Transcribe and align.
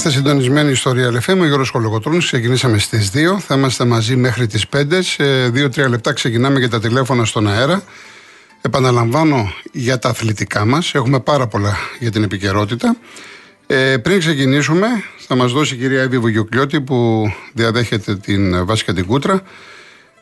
Είστε 0.00 0.12
συντονισμένοι 0.12 0.74
στο 0.74 0.92
Real 0.94 1.30
FM, 1.30 1.38
ο 1.40 1.44
Γιώργος 1.44 1.70
Κολογοτρώνης, 1.70 2.24
ξεκινήσαμε 2.24 2.78
στις 2.78 3.10
2, 3.10 3.38
θα 3.38 3.54
είμαστε 3.54 3.84
μαζί 3.84 4.16
μέχρι 4.16 4.46
τις 4.46 4.66
5, 4.68 5.02
σε 5.02 5.48
2-3 5.48 5.88
λεπτά 5.88 6.12
ξεκινάμε 6.12 6.58
για 6.58 6.68
τα 6.68 6.80
τηλέφωνα 6.80 7.24
στον 7.24 7.48
αέρα. 7.48 7.82
Επαναλαμβάνω 8.60 9.52
για 9.72 9.98
τα 9.98 10.08
αθλητικά 10.08 10.64
μας, 10.64 10.94
έχουμε 10.94 11.20
πάρα 11.20 11.46
πολλά 11.46 11.76
για 11.98 12.10
την 12.10 12.22
επικαιρότητα. 12.22 12.96
Ε, 13.66 13.96
πριν 13.96 14.18
ξεκινήσουμε, 14.18 14.86
θα 15.26 15.34
μας 15.34 15.52
δώσει 15.52 15.74
η 15.74 15.76
κυρία 15.76 16.02
Εύη 16.02 16.18
Βουγιοκλιώτη 16.18 16.80
που 16.80 17.30
διαδέχεται 17.52 18.16
την 18.16 18.66
Βάσικα 18.66 18.92
την 18.92 19.06
Κούτρα. 19.06 19.42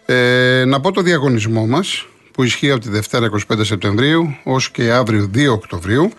Ε, 0.06 0.64
να 0.66 0.80
πω 0.80 0.92
το 0.92 1.00
διαγωνισμό 1.00 1.66
μας 1.66 2.06
που 2.32 2.42
ισχύει 2.42 2.70
από 2.70 2.80
τη 2.80 2.88
Δευτέρα 2.88 3.30
25 3.50 3.64
Σεπτεμβρίου 3.64 4.36
ως 4.42 4.70
και 4.70 4.90
αύριο 4.90 5.30
2 5.34 5.52
Οκτωβρίου. 5.52 6.12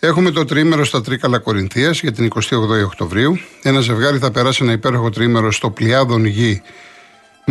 Έχουμε 0.00 0.30
το 0.30 0.44
τρίμερο 0.44 0.84
στα 0.84 1.00
Τρίκαλα 1.00 1.38
Κορινθίας 1.38 2.00
για 2.00 2.12
την 2.12 2.30
28 2.34 2.40
Οκτωβρίου. 2.84 3.38
Ένα 3.62 3.80
ζευγάρι 3.80 4.18
θα 4.18 4.30
περάσει 4.30 4.62
ένα 4.62 4.72
υπέροχο 4.72 5.10
τρίμερο 5.10 5.52
στο 5.52 5.70
Πλιάδον 5.70 6.24
Γη 6.24 6.62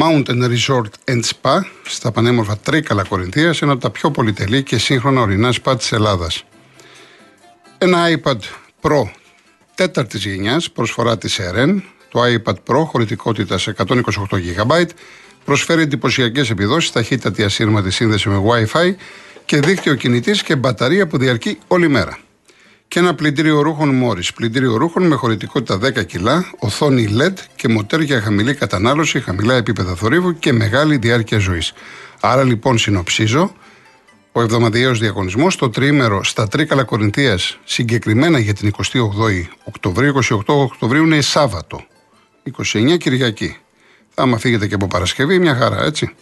Mountain 0.01 0.49
Resort 0.49 1.11
and 1.11 1.21
Spa 1.21 1.59
στα 1.83 2.11
πανέμορφα 2.11 2.57
Τρίκαλα 2.57 3.03
Κορινθίας, 3.03 3.61
ένα 3.61 3.71
από 3.71 3.81
τα 3.81 3.89
πιο 3.89 4.11
πολυτελή 4.11 4.63
και 4.63 4.77
σύγχρονα 4.77 5.21
ορεινά 5.21 5.51
σπα 5.51 5.77
της 5.77 5.91
Ελλάδας. 5.91 6.43
Ένα 7.77 8.19
iPad 8.23 8.37
Pro 8.81 9.09
τέταρτης 9.75 10.25
γενιάς, 10.25 10.71
προσφορά 10.71 11.17
της 11.17 11.39
ERN. 11.39 11.81
Το 12.09 12.21
iPad 12.23 12.55
Pro 12.67 12.83
χωρητικότητας 12.85 13.67
128 13.67 14.37
GB 14.37 14.85
προσφέρει 15.45 15.81
εντυπωσιακές 15.81 16.49
επιδόσεις, 16.49 16.91
ταχύτατη 16.91 17.43
ασύρματη 17.43 17.91
σύνδεση 17.91 18.29
με 18.29 18.41
WiFi 18.47 18.95
και 19.45 19.59
δίκτυο 19.59 19.95
κινητής 19.95 20.43
και 20.43 20.55
μπαταρία 20.55 21.07
που 21.07 21.17
διαρκεί 21.17 21.57
όλη 21.67 21.87
μέρα 21.87 22.17
και 22.87 22.99
ένα 22.99 23.15
πλυντήριο 23.15 23.61
ρούχων 23.61 23.89
Μόρις. 23.89 24.33
Πλυντήριο 24.33 24.77
ρούχων 24.77 25.07
με 25.07 25.15
χωρητικότητα 25.15 25.79
10 25.83 26.05
κιλά, 26.05 26.51
οθόνη 26.59 27.07
LED 27.19 27.33
και 27.55 27.67
μοτέρ 27.67 28.01
για 28.01 28.21
χαμηλή 28.21 28.53
κατανάλωση, 28.53 29.19
χαμηλά 29.19 29.55
επίπεδα 29.55 29.95
θορύβου 29.95 30.39
και 30.39 30.53
μεγάλη 30.53 30.97
διάρκεια 30.97 31.39
ζωής. 31.39 31.73
Άρα 32.19 32.43
λοιπόν 32.43 32.77
συνοψίζω, 32.77 33.55
ο 34.31 34.41
εβδομαδιαίος 34.41 34.99
διαγωνισμός 34.99 35.53
στο 35.53 35.69
τρίμερο 35.69 36.23
στα 36.23 36.47
Τρίκαλα 36.47 36.83
Κορινθίας, 36.83 37.57
συγκεκριμένα 37.63 38.39
για 38.39 38.53
την 38.53 38.71
28η 38.77 39.47
Οκτωβρίου, 39.63 40.13
28 40.29 40.41
Οκτωβρίου 40.45 41.03
είναι 41.03 41.21
Σάββατο. 41.21 41.85
29 42.73 42.97
Κυριακή. 42.97 43.57
Άμα 44.15 44.37
φύγετε 44.37 44.67
και 44.67 44.75
από 44.75 44.87
Παρασκευή, 44.87 45.39
μια 45.39 45.55
χαρά, 45.55 45.83
έτσι. 45.83 46.15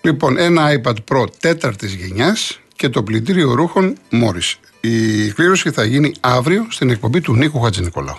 Λοιπόν, 0.00 0.38
ένα 0.38 0.80
iPad 0.82 0.94
Pro 1.10 1.24
τέταρτης 1.40 1.94
γενιάς 1.94 2.60
και 2.76 2.88
το 2.88 3.02
πλυντήριο 3.02 3.54
ρούχων 3.54 3.96
Morris. 4.10 4.54
Η 4.80 5.30
κλήρωση 5.32 5.70
θα 5.70 5.84
γίνει 5.84 6.14
αύριο 6.20 6.66
στην 6.70 6.90
εκπομπή 6.90 7.20
του 7.20 7.34
Νίκου 7.34 7.60
Χατζηνικολάου. 7.60 8.18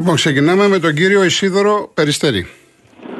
Λοιπόν, 0.00 0.14
ξεκινάμε 0.14 0.68
με 0.68 0.78
τον 0.78 0.94
κύριο 0.94 1.24
Ισίδωρο 1.24 1.90
Περιστέρη. 1.94 2.46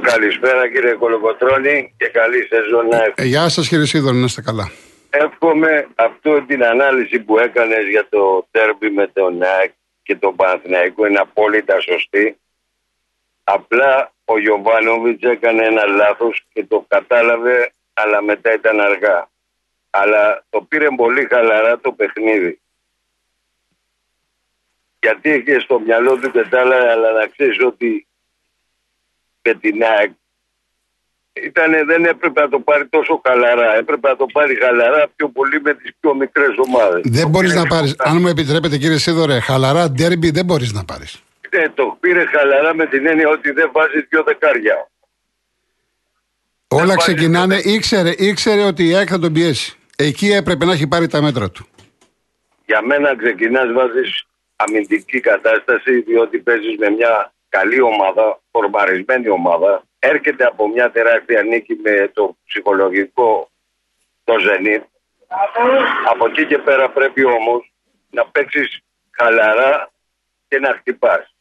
Καλησπέρα 0.01 0.71
κύριε 0.73 0.93
Κολοκοτρώνη 0.93 1.95
και 1.97 2.09
καλή 2.09 2.47
σεζόν 2.47 2.93
ε, 3.15 3.25
Γεια 3.25 3.49
σας 3.49 3.69
κύριε 3.69 3.85
Ισίδωρο, 3.85 4.15
να 4.17 4.25
είστε 4.25 4.43
καλά. 4.43 4.71
Εύχομαι 5.11 5.89
αυτό 5.95 6.43
την 6.47 6.65
ανάλυση 6.65 7.19
που 7.21 7.39
έκανες 7.39 7.89
για 7.89 8.07
το 8.11 8.49
τέρμπι 8.51 8.91
με 8.91 9.07
τον 9.07 9.43
ΑΕΚ 9.43 9.73
και 10.03 10.17
τον 10.17 10.37
Παναθηναϊκό 10.37 11.07
είναι 11.07 11.19
απόλυτα 11.19 11.81
σωστή. 11.81 12.39
Απλά 13.45 14.13
ο 14.25 14.39
Γιωβάνοβιτς 14.39 15.23
έκανε 15.23 15.65
ένα 15.65 15.87
λάθος 15.87 16.43
και 16.53 16.65
το 16.65 16.85
κατάλαβε 16.89 17.73
αλλά 17.93 18.23
μετά 18.23 18.55
ήταν 18.55 18.81
αργά. 18.81 19.29
Αλλά 19.91 20.45
το 20.51 20.61
πήρε 20.69 20.87
πολύ 20.97 21.27
χαλαρά 21.31 21.79
το 21.81 21.93
παιχνίδι 21.93 22.60
γιατί 25.01 25.29
είχε 25.31 25.61
στο 25.61 25.81
μυαλό 25.81 26.17
του 26.17 26.31
και 26.31 26.47
τα 26.51 26.61
άλλα, 26.61 26.77
αλλά 26.77 27.13
να 27.13 27.27
ξέρεις 27.27 27.65
ότι 27.65 28.07
με 29.43 29.55
την 29.55 29.83
ΑΕΚ 29.83 30.11
ήτανε, 31.33 31.85
δεν 31.85 32.05
έπρεπε 32.05 32.41
να 32.41 32.49
το 32.49 32.61
πάρει 32.61 32.87
τόσο 32.87 33.21
χαλαρά. 33.27 33.77
Έπρεπε 33.77 34.09
να 34.09 34.17
το 34.17 34.27
πάρει 34.33 34.59
χαλαρά 34.63 35.09
πιο 35.17 35.29
πολύ 35.29 35.61
με 35.61 35.75
τις 35.75 35.91
πιο 36.01 36.15
μικρές 36.15 36.55
ομάδες. 36.67 37.01
Δεν 37.05 37.29
μπορείς 37.29 37.55
να 37.55 37.67
πάρεις. 37.67 37.95
Αν 37.99 38.17
μου 38.21 38.29
επιτρέπετε, 38.29 38.79
κύριε 38.79 38.99
Σίδωρε, 38.99 39.41
χαλαρά 39.41 39.91
ντέρμπι 39.91 40.31
δεν 40.31 40.45
μπορείς 40.45 40.73
να 40.73 40.85
πάρεις. 40.85 41.23
Ναι, 41.57 41.69
το 41.69 41.97
πήρε 42.01 42.25
χαλαρά 42.25 42.75
με 42.75 42.87
την 42.87 43.07
έννοια 43.07 43.29
ότι 43.29 43.51
δεν 43.51 43.71
βάζει 43.73 44.07
δύο 44.09 44.23
δεκάρια. 44.23 44.91
Όλα 46.69 46.97
ξεκινάνε, 46.97 47.57
ήξερε, 47.65 48.15
ήξερε 48.17 48.63
ότι 48.63 48.89
η 48.89 48.95
ΑΕΚ 48.95 49.09
θα 49.11 49.19
τον 49.19 49.33
πιέσει. 49.33 49.79
Εκεί 49.97 50.33
έπρεπε 50.33 50.65
να 50.65 50.73
έχει 50.73 50.87
πάρει 50.87 51.07
τα 51.07 51.23
μέτρα 51.23 51.51
του. 51.51 51.67
Για 52.67 52.83
μένα 52.83 53.17
ξεκινάς, 53.17 53.73
βάζεις 53.73 54.25
αμυντική 54.63 55.21
κατάσταση, 55.21 56.01
διότι 56.01 56.39
παίζεις 56.39 56.77
με 56.77 56.91
μια 56.91 57.33
καλή 57.49 57.81
ομάδα, 57.81 58.41
φορμαρισμένη 58.51 59.29
ομάδα. 59.29 59.83
Έρχεται 59.99 60.45
από 60.45 60.69
μια 60.69 60.91
τεράστια 60.91 61.43
νίκη 61.43 61.75
με 61.75 62.11
το 62.13 62.37
ψυχολογικό 62.47 63.51
το 64.25 64.35
Zenit. 64.35 64.83
Από 66.11 66.27
εκεί 66.27 66.47
και 66.47 66.59
πέρα 66.59 66.91
πρέπει 66.91 67.25
όμως 67.25 67.73
να 68.11 68.27
παίξεις 68.27 68.81
χαλαρά 69.11 69.91
και 70.49 70.59
να 70.59 70.75
χτυπάς. 70.75 71.35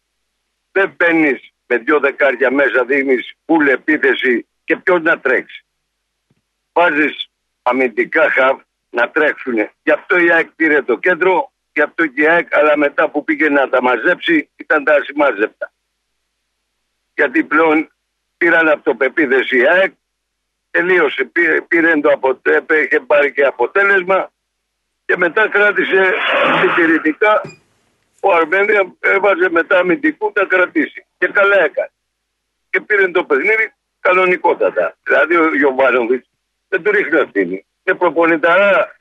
Δεν 0.72 0.96
μπαίνει 0.98 1.40
με 1.68 1.78
δύο 1.78 2.00
δεκάρια 2.00 2.52
μέσα, 2.52 2.86
δίνεις 2.86 3.34
πουλ 3.46 3.68
επίθεση 3.68 4.48
και 4.64 4.76
ποιο 4.76 5.00
να 5.00 5.20
τρέξεις. 5.20 5.66
Βάζεις 6.74 7.30
αμυντικά 7.62 8.30
χαβ 8.30 8.60
να 8.90 9.10
τρέξουν. 9.10 9.56
Γι' 9.84 9.92
αυτό 9.92 10.18
η 10.18 10.32
ΑΕΚ 10.32 10.50
πήρε 10.56 10.82
το 10.82 10.98
κέντρο 10.98 11.52
και 11.80 11.86
από 11.86 11.96
το 11.96 12.08
ΚΙΑΕΚ, 12.08 12.56
αλλά 12.56 12.78
μετά 12.78 13.10
που 13.10 13.24
πήγε 13.24 13.50
να 13.50 13.70
τα 13.70 13.82
μαζέψει 13.82 14.50
ήταν 14.56 14.84
τα 14.84 14.94
ασημάζεπτα. 14.94 15.72
Γιατί 17.16 17.44
πλέον 17.44 17.92
πήραν 18.38 18.70
από 18.70 18.84
το 18.84 18.96
πεπίδες 18.96 19.52
η 19.52 19.68
ΑΕΚ, 19.68 19.92
τελείωσε, 20.72 21.24
πήρε, 21.24 21.62
πήρε 21.62 22.00
το 22.00 22.10
αποτέλεσμα, 22.10 22.76
είχε 22.78 23.00
πάρει 23.00 23.34
και 23.34 23.44
αποτέλεσμα 23.44 24.32
και 25.06 25.18
μετά 25.18 25.48
κράτησε 25.48 26.14
συντηρητικά. 26.60 27.42
Ο 28.22 28.34
Αρμένια 28.34 28.96
έβαζε 29.00 29.50
μετά 29.50 29.80
αμυντικού 29.80 30.32
να 30.36 30.46
κρατήσει. 30.46 31.06
Και 31.18 31.28
καλά 31.28 31.64
έκανε. 31.64 31.92
Και 32.70 32.82
πήρε 32.82 33.08
το 33.08 33.24
παιχνίδι 33.24 33.74
κανονικότατα. 34.00 34.98
Δηλαδή 35.04 35.36
ο 35.36 35.56
Γιωβάνοβιτς 35.56 36.30
δεν 36.68 36.84
του 36.84 36.92
ρίχνει 36.92 37.20
ευθύνη. 37.20 37.66
Είναι 37.84 37.98
προπονηταρά 37.98 38.99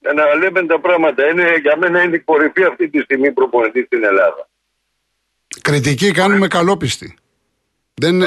να 0.00 0.34
λέμε 0.34 0.66
τα 0.66 0.80
πράγματα. 0.80 1.28
Είναι, 1.28 1.56
για 1.56 1.76
μένα 1.76 2.02
είναι 2.02 2.16
η 2.16 2.20
κορυφή 2.20 2.64
αυτή 2.64 2.88
τη 2.88 3.00
στιγμή 3.00 3.32
προπονητής 3.32 3.84
στην 3.84 4.04
Ελλάδα. 4.04 4.48
Κριτική 5.62 6.10
κάνουμε 6.10 6.46
καλόπιστη. 6.46 7.16
Δεν, 7.94 8.22
ε, 8.22 8.26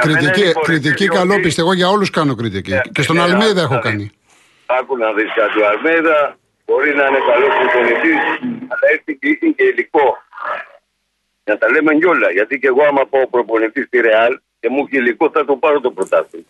κριτική, 0.00 0.52
κριτική 0.62 1.06
καλόπιστη. 1.06 1.60
Εγώ 1.60 1.72
για 1.72 1.88
όλους 1.88 2.10
κάνω 2.10 2.34
κριτική. 2.34 2.72
Ε, 2.72 2.80
και 2.92 3.02
στον 3.02 3.16
ε, 3.16 3.20
Αλμέιδα 3.20 3.60
έχω 3.60 3.78
κάνει. 3.78 4.10
Άκου 4.66 4.96
να 4.96 5.12
δεις 5.12 5.32
κάτι. 5.34 5.60
Ο 5.60 5.66
Αλμέιδα 5.68 6.38
μπορεί 6.66 6.94
να 6.94 7.06
είναι 7.06 7.18
καλός 7.30 7.52
προπονητής, 7.58 8.20
αλλά 8.68 8.86
έχει 8.92 9.18
και, 9.18 9.52
και 9.56 9.64
υλικό. 9.64 10.22
Να 11.44 11.58
τα 11.58 11.70
λέμε 11.70 11.94
κιόλα. 11.94 12.30
Γιατί 12.30 12.58
και 12.58 12.66
εγώ, 12.66 12.82
άμα 12.82 13.06
πω 13.06 13.28
προπονητής 13.30 13.86
στη 13.86 14.00
Ρεάλ 14.00 14.40
και 14.60 14.68
μου 14.68 14.84
έχει 14.86 14.96
υλικό, 14.96 15.30
θα 15.30 15.44
το 15.44 15.56
πάρω 15.56 15.80
το 15.80 15.90
πρωτάθλημα. 15.90 16.46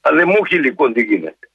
Αλλά 0.00 0.16
δεν 0.16 0.28
μου 0.28 0.40
έχει 0.44 0.56
υλικό, 0.56 0.92
τι 0.92 1.02
γίνεται. 1.02 1.49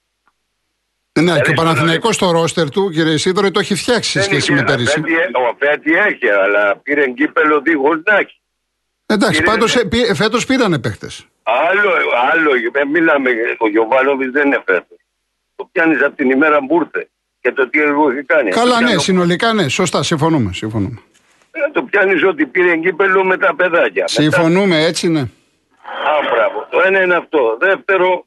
Ναι, 1.22 1.40
και 1.40 1.50
ο 1.50 1.54
Παναθηναϊκός 1.54 2.16
στο 2.16 2.32
ρόστερ 2.32 2.70
του, 2.70 2.90
κύριε 2.90 3.18
Σίδωρη, 3.18 3.52
το 3.52 3.60
έχει 3.60 3.76
φτιάξει 3.76 4.12
σε 4.12 4.22
σχέση 4.22 4.54
με 4.54 4.64
πέρυσι. 4.64 5.00
Ο 5.32 5.56
Φέτη 5.60 5.94
έχει, 5.94 6.30
αλλά 6.30 6.78
πήρε 6.84 7.10
κύπελο 7.10 7.62
δίχω 7.62 7.96
να 8.04 8.18
έχει. 8.18 8.40
Εντάξει, 9.06 9.44
πάντως 9.44 9.76
φέτος 10.14 10.46
πήρανε 10.46 10.80
παίχτες. 10.80 11.26
Άλλο, 11.44 11.90
άλλο, 12.32 12.52
μιλάμε, 12.92 13.30
ο 13.58 13.70
Γιωβάνοβιτς 13.70 14.32
δεν 14.32 14.46
είναι 14.46 14.62
φέτος. 14.66 14.98
Το 15.56 15.70
πιάνεις 15.72 16.04
από 16.04 16.16
την 16.16 16.30
ημέρα 16.30 16.58
που 16.66 16.76
ήρθε 16.82 17.08
και 17.42 17.52
το 17.52 17.70
τι 17.70 17.82
εγώ 17.82 18.10
έχει 18.10 18.24
κάνει. 18.24 18.50
Καλά, 18.50 18.82
ναι, 18.82 18.98
συνολικά 18.98 19.54
ναι, 19.54 19.68
σωστά, 19.68 20.04
συμφωνούμε. 20.04 20.54
συμφωνούμε. 20.54 21.02
Ε, 21.52 21.72
το 21.72 21.84
πιάνεις 21.84 22.24
ότι 22.24 22.46
πήρε 22.46 22.78
κύπελο 22.78 23.24
με 23.24 23.38
τα 23.38 23.56
παιδάκια. 23.56 24.08
Συμφωνούμε, 24.08 24.86
έτσι 24.86 25.10
ναι. 25.10 25.20
Α, 25.20 26.14
μπράβο. 26.32 26.68
Το 26.70 26.82
ένα 26.86 27.02
είναι 27.02 27.16
αυτό. 27.16 27.58
Δεύτερο, 27.60 28.26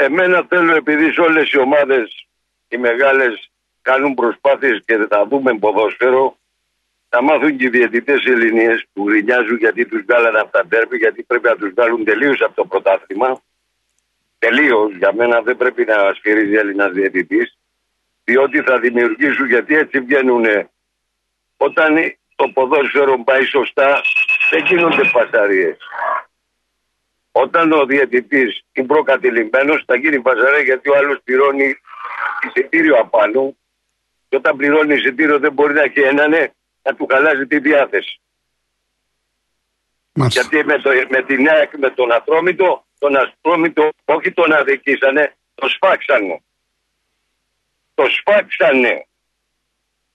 Εμένα 0.00 0.46
θέλω 0.48 0.74
επειδή 0.74 1.12
σε 1.12 1.20
όλες 1.20 1.50
οι 1.50 1.58
ομάδες 1.58 2.26
οι 2.68 2.76
μεγάλες 2.76 3.50
κάνουν 3.82 4.14
προσπάθειες 4.14 4.82
και 4.84 5.06
θα 5.10 5.26
δούμε 5.26 5.58
ποδόσφαιρο 5.58 6.36
να 7.10 7.22
μάθουν 7.22 7.56
και 7.56 7.64
οι 7.64 7.68
διαιτητές 7.68 8.24
Ελληνίες 8.24 8.86
που 8.92 9.02
γκρινιάζουν 9.04 9.56
γιατί 9.56 9.86
τους 9.86 10.02
βγάλανε 10.02 10.38
από 10.38 10.50
τα 10.50 10.66
ντέρμπι, 10.66 10.96
γιατί 10.96 11.22
πρέπει 11.22 11.48
να 11.48 11.56
τους 11.56 11.70
βγάλουν 11.70 12.04
τελείως 12.04 12.40
από 12.40 12.54
το 12.54 12.64
πρωτάθλημα. 12.64 13.40
Τελείως. 14.38 14.96
Για 14.96 15.12
μένα 15.14 15.40
δεν 15.40 15.56
πρέπει 15.56 15.84
να 15.84 16.12
σφυρίζει 16.14 16.54
Έλληνας 16.54 16.92
διαιτητής. 16.92 17.58
Διότι 18.24 18.62
θα 18.62 18.78
δημιουργήσουν, 18.78 19.46
γιατί 19.46 19.74
έτσι 19.76 20.00
βγαίνουν. 20.00 20.44
Όταν 21.56 21.94
το 22.36 22.48
ποδόσφαιρο 22.48 23.24
πάει 23.24 23.44
σωστά, 23.44 24.00
δεν 24.50 24.64
γίνονται 24.64 25.08
φασαρίες. 25.08 25.76
Όταν 27.42 27.72
ο 27.72 27.86
διαιτητής 27.86 28.62
είναι 28.72 28.86
προκατηλημένος, 28.86 29.82
θα 29.86 29.96
γίνει 29.96 30.18
φασαρία 30.18 30.62
γιατί 30.62 30.90
ο 30.90 30.96
άλλος 30.96 31.18
πληρώνει 31.24 31.74
εισιτήριο 32.46 32.96
απάνω. 32.96 33.56
Και 34.28 34.36
όταν 34.36 34.56
πληρώνει 34.56 34.94
εισιτήριο, 34.94 35.38
δεν 35.38 35.52
μπορεί 35.52 35.74
να 35.74 35.82
έχει 35.82 36.00
έναν 36.00 36.30
να 36.82 36.94
του 36.94 37.06
χαλάζει 37.10 37.46
τη 37.46 37.58
διάθεση. 37.58 38.20
Μάλιστα. 40.12 40.40
Γιατί 40.40 40.66
με, 40.66 40.78
το, 40.78 40.90
με 41.08 41.22
την 41.22 41.48
ΑΕΚ, 41.48 41.78
με 41.78 41.90
τον 41.90 42.12
Ατρόμητο, 42.12 42.84
τον 42.98 43.16
Ατρόμητο 43.16 43.90
όχι 44.04 44.32
τον 44.32 44.52
αδικήσανε, 44.52 45.36
το 45.54 45.68
σφάξανε. 45.68 46.42
Το 47.94 48.04
σφάξανε. 48.08 49.06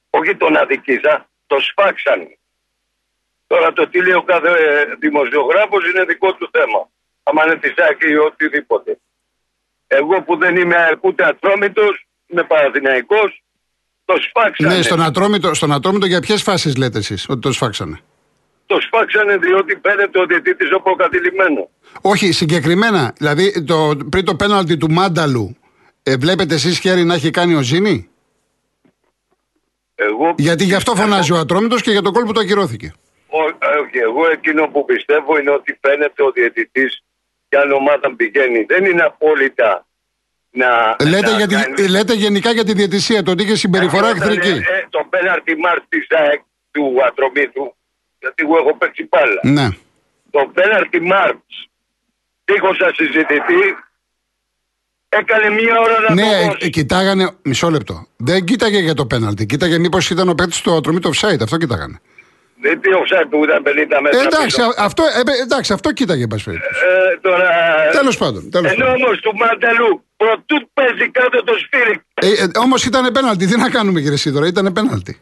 Όχι 0.10 0.36
τον 0.36 0.58
αδικήσα, 0.58 1.30
το 1.48 1.60
σφάξανε. 1.60 2.38
Τώρα 3.48 3.74
το 3.74 3.90
τι 3.90 4.02
λέει 4.02 4.14
ο 4.14 4.24
κάθε 4.24 4.50
δημοσιογράφος 5.00 5.90
είναι 5.90 6.04
δικό 6.04 6.34
του 6.34 6.50
θέμα. 6.52 6.92
Άμα 7.24 7.44
είναι 7.46 7.56
της 7.56 7.74
ΑΕΚ 7.78 8.02
ή 8.02 8.16
οτιδήποτε. 8.16 8.98
Εγώ 9.88 10.22
που 10.22 10.38
δεν 10.38 10.56
είμαι 10.56 10.76
ΑΕΚ 10.76 11.04
ούτε 11.04 11.26
Ατρόμητος, 11.26 12.08
είμαι 12.28 12.44
Παναθηναϊκός, 12.44 13.44
το 14.06 14.16
σφάξανε. 14.22 14.76
Ναι, 14.76 14.82
στον 14.82 15.02
Ατρόμητο, 15.02 15.54
στον 15.54 15.72
Ατρόμητο 15.72 16.06
για 16.06 16.20
ποιες 16.20 16.42
φάσεις 16.42 16.76
λέτε 16.78 16.98
εσείς 16.98 17.26
ότι 17.30 17.40
το 17.40 17.52
σφάξανε; 17.52 18.00
Το 18.66 18.80
σφάξανε 18.82 19.38
διότι 19.38 19.80
φαίνεται 19.82 20.20
ο 20.20 20.26
διαιτητής 20.26 20.72
ο 20.72 20.82
προκατηλημένος. 20.82 21.68
Όχι, 22.02 22.32
συγκεκριμένα. 22.32 23.14
Δηλαδή 23.18 23.64
το, 23.64 23.98
πριν 24.10 24.26
το 24.26 24.36
πέναλτι 24.36 24.78
του 24.78 24.92
Μάνταλου, 24.92 25.58
ε, 26.04 26.16
βλέπετε 26.18 26.54
εσείς 26.54 26.80
χέρι 26.80 27.04
να 27.04 27.14
έχει 27.14 27.30
κάνει 27.30 27.56
ο 27.56 27.62
Ζήνη; 27.62 28.10
Εγώ, 29.96 30.36
Γιατί 30.38 30.64
γι' 30.64 30.76
αυτό 30.76 30.96
φωνάζει 30.96 31.34
ο 31.34 31.38
Ατρόμητος 31.38 31.82
και 31.82 31.92
για 31.92 32.02
το 32.02 32.12
κόλπο 32.12 32.34
του 32.34 32.40
ακυρώθηκε. 32.40 32.94
Ό- 33.28 33.48
ε, 33.48 33.78
όχι, 33.84 33.98
εγώ 33.98 34.30
εκείνο 34.32 34.68
που 34.68 34.86
πιστεύω 34.86 35.38
είναι 35.40 35.52
ότι 35.52 35.78
φαίνεται 35.82 36.24
ο 36.24 36.32
διαιτητής 36.32 37.03
και 37.54 37.60
αν 37.60 37.72
ομάδα 37.72 38.16
πηγαίνει. 38.16 38.64
Δεν 38.64 38.86
είναι 38.86 39.02
απόλυτα 39.02 39.86
να. 40.52 40.96
Λέτε, 41.10 41.32
να 41.32 41.38
για 41.38 41.48
τη- 41.48 41.56
κάνει- 41.56 41.88
λέτε 41.88 42.14
γενικά 42.14 42.52
για 42.52 42.64
τη 42.64 42.74
διαιτησία, 42.74 43.24
το 43.24 43.32
ότι 43.32 43.44
είχε 43.44 43.56
συμπεριφορά 43.56 44.08
Όταν, 44.10 44.18
εχθρική. 44.22 44.48
ε, 44.50 44.52
ε, 44.78 44.88
το 44.90 45.06
πέναρτι 45.10 45.56
μάρτ 45.58 45.84
της 45.90 46.08
ΑΕΚ 46.10 46.42
του 46.72 46.96
Ατρομήτου, 47.08 47.76
γιατί 48.20 48.44
εγώ 48.44 48.58
έχω 48.58 48.78
παίξει 48.78 49.08
μπάλα. 49.10 49.40
Ναι. 49.44 49.68
Το 50.32 50.52
πέναρτι 50.54 51.00
μάρτς, 51.02 51.56
τείχωσα 52.46 52.92
συζητητή, 52.96 53.62
έκανε 55.10 55.50
μία 55.50 55.80
ώρα 55.80 56.00
να 56.08 56.14
Ναι, 56.14 56.22
το 56.22 56.28
ε, 56.28 56.46
δώσει. 56.46 56.58
ε, 56.62 56.70
κοιτάγανε. 56.70 57.32
Μισό 57.44 57.70
λεπτό. 57.70 58.08
Δεν 58.18 58.44
κοίταγε 58.46 58.78
για 58.80 58.94
το 58.94 59.06
πέναλτι. 59.06 59.46
Κοίταγε 59.46 59.78
μήπως 59.78 60.10
ήταν 60.10 60.30
ο 60.30 60.34
παίκτης 60.34 60.62
του 60.62 60.74
Ατρομήτου 60.76 61.12
offside. 61.16 61.42
Αυτό 61.42 61.58
κοίταγανε. 61.58 62.00
Δεν 62.66 62.82
τι 62.82 62.90
offside 63.00 63.28
που 63.30 63.44
ήταν 63.44 63.64
50 63.64 63.98
Ε, 63.98 64.02
μέτρα. 64.02 64.22
εντάξει, 64.22 64.44
πίσω. 64.46 64.64
α- 64.64 64.74
αυτό, 64.78 65.04
ε, 65.04 65.42
εντάξει, 65.42 65.74
αυτό 65.74 65.92
κοίταγε, 65.92 66.24
εν 66.24 66.28
πάση 66.28 66.44
περιπτώσει. 66.44 66.80
Ε, 67.14 67.18
τώρα... 67.28 67.48
Τέλος 67.92 68.18
πάντων. 68.18 68.50
Τέλος 68.52 68.72
Ενώ 68.72 68.86
πάντων. 68.86 69.02
όμως 69.04 69.20
του 69.20 69.32
Μαντελού 69.36 70.04
προτού 70.18 70.58
παίζει 70.74 71.10
κάτω 71.12 71.44
το 71.44 71.54
σφύρι. 71.64 71.96
Ε, 72.14 72.28
ε, 72.44 72.48
Όμως 72.60 72.86
ήταν 72.86 73.12
πέναλτι. 73.12 73.46
Τι 73.46 73.58
να 73.58 73.70
κάνουμε, 73.70 74.02
κύριε 74.02 74.18
Σίδωρα, 74.18 74.48
ήταν 74.48 74.74
πέναλτι. 74.74 75.20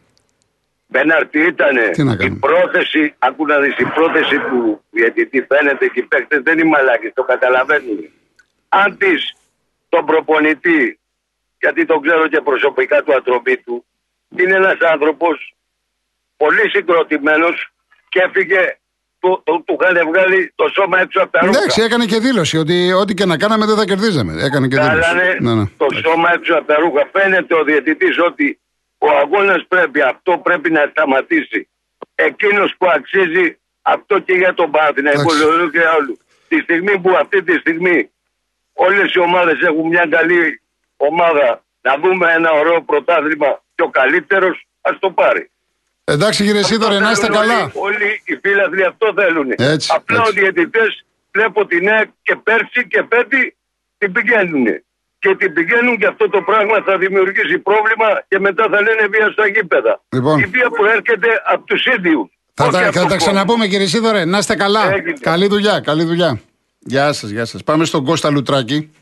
Μπέναρτη 0.86 1.38
ήτανε. 1.40 1.88
Τι 1.88 2.02
να 2.02 2.12
η 2.12 2.16
κάνουμε. 2.16 2.38
πρόθεση, 2.38 3.14
άκου 3.18 3.46
να 3.46 3.58
δεις, 3.60 3.76
η 3.78 3.84
πρόθεση 3.84 4.36
του 4.38 4.84
διαιτητή 4.90 5.46
φαίνεται 5.48 5.86
και 5.86 6.00
οι 6.00 6.02
παίκτες 6.02 6.40
δεν 6.42 6.58
είναι 6.58 6.68
μαλάκες, 6.68 7.12
το 7.14 7.22
καταλαβαίνουν. 7.22 7.98
Αν 8.68 8.96
της 8.98 9.34
τον 9.88 10.04
προπονητή, 10.06 10.98
γιατί 11.60 11.84
τον 11.86 12.02
ξέρω 12.02 12.28
και 12.28 12.40
προσωπικά 12.40 13.02
του 13.02 13.14
ατροπίτου, 13.14 13.84
είναι 14.38 14.54
ένας 14.54 14.76
άνθρωπος 14.92 15.54
πολύ 16.42 16.64
συγκροτημένος 16.74 17.56
και 18.08 18.20
έφυγε, 18.26 18.62
του, 19.20 19.42
του, 19.44 19.54
του 19.66 19.76
είχαν 19.80 19.96
βγάλει 20.10 20.52
το 20.54 20.66
σώμα 20.76 20.96
έξω 21.00 21.18
από 21.22 21.32
τα 21.32 21.40
ρούχα. 21.40 21.58
Εντάξει, 21.58 21.82
έκανε 21.82 22.04
και 22.04 22.18
δήλωση 22.18 22.56
ότι 22.64 22.92
ό,τι 22.92 23.14
και 23.14 23.24
να 23.32 23.36
κάναμε 23.42 23.64
δεν 23.66 23.76
θα 23.76 23.84
κερδίζαμε. 23.84 24.32
Έκανε 24.46 24.66
και 24.68 24.76
δήλωση. 24.76 24.96
Βγάλανε 24.98 25.36
Ναι, 25.40 25.54
ναι. 25.54 25.64
το 25.76 25.86
σώμα 26.04 26.28
έξω 26.36 26.52
από 26.54 26.66
τα 26.72 26.76
ρούχα. 26.82 27.02
Φαίνεται 27.14 27.54
ο 27.54 27.62
διαιτητής 27.64 28.14
ότι 28.28 28.60
ο 28.98 29.08
αγώνας 29.22 29.62
πρέπει, 29.68 30.00
αυτό 30.12 30.32
πρέπει 30.46 30.70
να 30.70 30.82
σταματήσει. 30.90 31.68
Εκείνος 32.14 32.74
που 32.78 32.86
αξίζει 32.96 33.46
αυτό 33.82 34.18
και 34.18 34.32
για 34.32 34.54
τον 34.54 34.70
Παναθηναϊκό 34.70 35.20
Εντάξει. 35.20 35.56
λέω 35.58 35.70
και 35.70 35.78
για 35.78 35.92
όλου. 35.98 36.18
Τη 36.48 36.56
στιγμή 36.60 36.98
που 37.02 37.10
αυτή 37.22 37.42
τη 37.42 37.54
στιγμή 37.58 38.10
όλες 38.72 39.12
οι 39.14 39.18
ομάδες 39.18 39.60
έχουν 39.68 39.86
μια 39.88 40.06
καλή 40.10 40.60
ομάδα 40.96 41.48
να 41.80 41.92
δούμε 42.02 42.32
ένα 42.32 42.50
ωραίο 42.50 42.82
πρωτάθλημα 42.82 43.50
και 43.74 43.82
ο 43.82 43.88
καλύτερος, 43.88 44.66
ας 44.80 44.96
το 44.98 45.10
πάρει. 45.10 45.50
Εντάξει, 46.04 46.44
κύριε 46.44 46.62
Σίδωρε, 46.62 46.98
να 46.98 47.10
είστε 47.10 47.26
Αυτό 47.26 47.38
θέλουν 47.38 47.48
καλά. 47.48 47.70
Όλοι, 47.74 47.94
όλοι 47.94 48.22
οι 48.24 48.38
φίλαθλοι 48.42 48.84
αυτό 48.84 49.12
θέλουν. 49.16 49.48
Έτσι, 49.56 49.92
Απλά 49.96 50.18
έτσι. 50.26 50.38
οι 50.38 50.40
διαιτητές 50.40 51.04
βλέπω 51.32 51.66
την 51.66 51.88
ΑΕΚ 51.88 52.08
και 52.22 52.36
πέρσι 52.42 52.86
και 52.88 53.02
πέμπτη 53.02 53.56
την 53.98 54.12
πηγαίνουν. 54.12 54.64
Και 55.18 55.34
την 55.36 55.52
πηγαίνουν 55.52 55.98
και 55.98 56.06
αυτό 56.06 56.28
το 56.28 56.40
πράγμα 56.42 56.82
θα 56.86 56.98
δημιουργήσει 56.98 57.58
πρόβλημα 57.58 58.08
και 58.28 58.38
μετά 58.38 58.64
θα 58.70 58.82
λένε 58.82 59.06
βία 59.10 59.28
στα 59.32 59.46
γήπεδα. 59.46 60.02
Λοιπόν. 60.08 60.38
Η 60.38 60.44
βία 60.44 60.68
προέρχεται 60.70 61.28
από 61.52 61.64
τους 61.66 61.84
ίδιους. 61.86 62.28
Θα 62.54 62.68
τα, 62.68 62.92
θα 62.92 63.06
τα 63.06 63.16
ξαναπούμε, 63.16 63.66
κύριε 63.66 63.86
Σίδωρε. 63.86 64.24
Να 64.24 64.38
είστε 64.38 64.54
καλά. 64.54 64.92
Έγινε. 64.92 65.12
Καλή 65.20 65.46
δουλειά, 65.46 65.80
καλή 65.80 66.04
δουλειά. 66.04 66.40
Γεια 66.78 67.12
σας, 67.12 67.30
γεια 67.30 67.44
σας. 67.44 67.64
Πάμε 67.64 67.84
στον 67.84 68.04
Κώστα 68.04 68.30
Λουτράκη. 68.30 68.92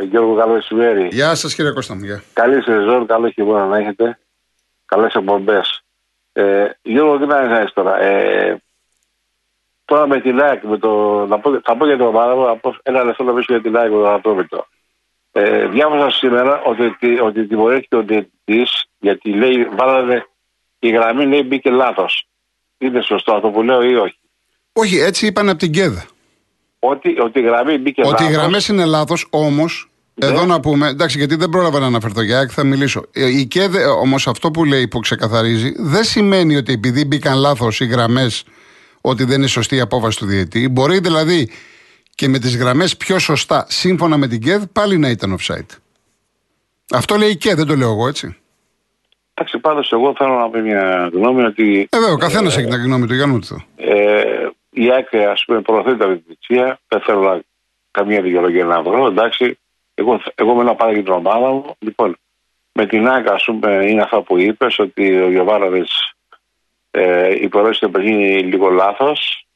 Ε, 0.00 0.04
Γιώργο, 0.04 0.36
καλό 0.36 0.52
μεσημέρι. 0.52 1.08
Γεια 1.10 1.34
σας, 1.34 1.54
κύριε 1.54 1.70
Κώστα 1.70 1.94
μου. 1.94 2.04
Γεια. 2.04 2.22
Καλή 2.32 2.62
σεζόν, 2.62 3.06
καλό 3.06 3.30
χειμώνα 3.30 3.66
να 3.66 3.78
έχετε. 3.78 4.18
Καλές 4.92 5.14
εκπομπές. 5.14 5.82
Ε, 6.32 6.66
Γιώργο, 6.82 7.18
τι 7.18 7.26
να 7.26 7.34
κάνεις 7.34 7.72
τώρα; 7.72 8.00
Ε, 8.00 8.62
τώρα 9.84 10.06
με 10.06 10.20
την 10.20 10.40
ΑΕΚ, 10.40 10.62
με 10.62 10.78
το, 10.78 11.24
να 11.26 11.38
πω, 11.38 11.60
θα 11.64 11.76
πω 11.76 11.86
για 11.86 11.96
την 11.96 12.04
ομάδα 12.04 12.34
μου, 12.34 12.44
να 12.44 12.56
πω 12.56 12.76
ένα 12.82 13.04
λεπτό 13.04 13.22
να 13.24 13.32
πείσω 13.32 13.52
για 13.52 13.62
την 13.62 13.76
ΑΕΚ 13.76 13.90
με 13.90 13.96
τον 13.96 14.12
Ατρόμητο. 14.14 14.66
Ε, 15.32 15.66
διάβασα 15.66 16.10
σήμερα 16.10 16.62
ότι, 16.62 16.82
ότι, 16.82 17.20
ότι 17.20 17.46
τιμωρήθηκε 17.46 17.96
ο 17.96 18.02
διαιτητής 18.02 18.84
γιατί 18.98 19.30
λέει, 19.30 19.64
βάλανε 19.64 20.26
η 20.78 20.88
γραμμή 20.88 21.26
λέει 21.26 21.42
μπήκε 21.42 21.70
λάθος. 21.70 22.26
Είναι 22.78 23.02
σωστό 23.02 23.32
αυτό 23.34 23.48
που 23.48 23.62
λέω 23.62 23.82
ή 23.82 23.94
όχι; 23.94 24.18
Όχι, 24.72 24.98
έτσι 24.98 25.26
είπαν 25.26 25.48
από 25.48 25.58
την 25.58 25.72
ΚΕΔ. 25.72 25.98
Ότι, 26.78 27.20
ότι 27.20 27.38
η 27.38 27.42
γραμμή 27.42 27.78
μπήκε 27.78 28.00
Ότι 28.00 28.22
οι 28.22 28.26
λάθος. 28.26 28.36
γραμμές 28.36 28.68
είναι 28.68 28.84
λάθος, 28.84 29.26
όμως. 29.30 29.86
Ναι. 30.14 30.26
Εδώ 30.26 30.44
να 30.44 30.60
πούμε, 30.60 30.88
εντάξει, 30.88 31.18
γιατί 31.18 31.34
δεν 31.34 31.48
πρόλαβα 31.48 31.78
να 31.78 31.86
αναφερθώ 31.86 32.22
για 32.22 32.38
ΑΕΚ, 32.38 32.50
θα 32.52 32.64
μιλήσω. 32.64 33.04
Ε, 33.12 33.38
Η 33.38 33.46
ΚΕΔ, 33.46 33.74
όμως, 34.00 34.26
αυτό 34.26 34.50
που 34.50 34.64
λέει, 34.64 34.88
που 34.88 35.00
ξεκαθαρίζει, 35.00 35.72
δεν 35.76 36.04
σημαίνει 36.04 36.56
ότι 36.56 36.72
επειδή 36.72 37.04
μπήκαν 37.04 37.38
λάθος 37.38 37.80
οι 37.80 37.84
γραμμές, 37.86 38.44
ότι 39.00 39.24
δεν 39.24 39.38
είναι 39.38 39.46
σωστή 39.46 39.76
η 39.76 39.80
απόφαση 39.80 40.18
του 40.18 40.26
διαιτή. 40.26 40.68
Μπορεί 40.68 40.98
δηλαδή 40.98 41.50
και 42.14 42.28
με 42.28 42.38
τις 42.38 42.56
γραμμές 42.56 42.96
πιο 42.96 43.18
σωστά, 43.18 43.66
σύμφωνα 43.68 44.16
με 44.16 44.26
την 44.28 44.40
ΚΕΔ, 44.40 44.62
πάλι 44.72 44.98
να 44.98 45.08
ήταν 45.08 45.36
offside. 45.38 45.76
Αυτό 46.92 47.16
λέει 47.16 47.30
η 47.30 47.36
ΚΕΔ, 47.36 47.56
δεν 47.56 47.66
το 47.66 47.76
λέω 47.76 47.90
εγώ 47.90 48.08
έτσι. 48.08 48.36
Εντάξει, 49.34 49.58
πάντως 49.58 49.92
εγώ 49.92 50.14
θέλω 50.16 50.34
να 50.38 50.50
πω 50.50 50.58
μια 50.60 51.10
γνώμη 51.12 51.42
ότι 51.42 51.88
Ε, 51.90 51.98
βέβαια, 51.98 52.12
ο 52.14 52.16
καθένας 52.16 52.56
έχει 52.56 52.66
την 52.68 52.82
γνώμη 52.82 53.06
του, 53.06 53.14
για 53.14 53.26
νου 53.26 53.38
του. 53.38 53.64
ε, 53.76 54.22
η 54.70 54.90
ΑΕΚ 54.92 55.14
ας 55.32 55.44
πούμε 55.46 55.60
προωθεί 55.60 55.96
τα 55.96 56.06
διαιτησία, 56.08 56.80
δεν 56.88 57.00
θέλω 57.00 57.20
να, 57.20 57.40
καμία 57.90 58.22
δικαιολογία 58.22 58.64
να 58.64 58.82
βρω, 58.82 59.06
εντάξει, 59.06 59.58
εγώ, 60.02 60.20
εγώ 60.34 60.54
μένω 60.54 60.74
πάρα 60.74 60.92
για 60.92 61.02
την 61.02 61.12
ομάδα 61.12 61.50
μου, 61.50 61.74
λοιπόν, 61.78 62.16
με 62.72 62.86
την 62.86 63.08
ΑΕΚ 63.08 63.28
ας 63.30 63.44
πούμε 63.44 63.84
είναι 63.90 64.02
αυτό 64.02 64.22
που 64.22 64.38
είπες 64.38 64.78
ότι 64.78 65.20
ο 65.20 65.30
Γιωβάραδης 65.30 66.12
ε, 66.90 67.42
υπερώσει 67.42 67.80
το 67.80 67.88
παιχνίδι 67.88 68.42
λίγο 68.42 68.70
λάθος, 68.70 69.46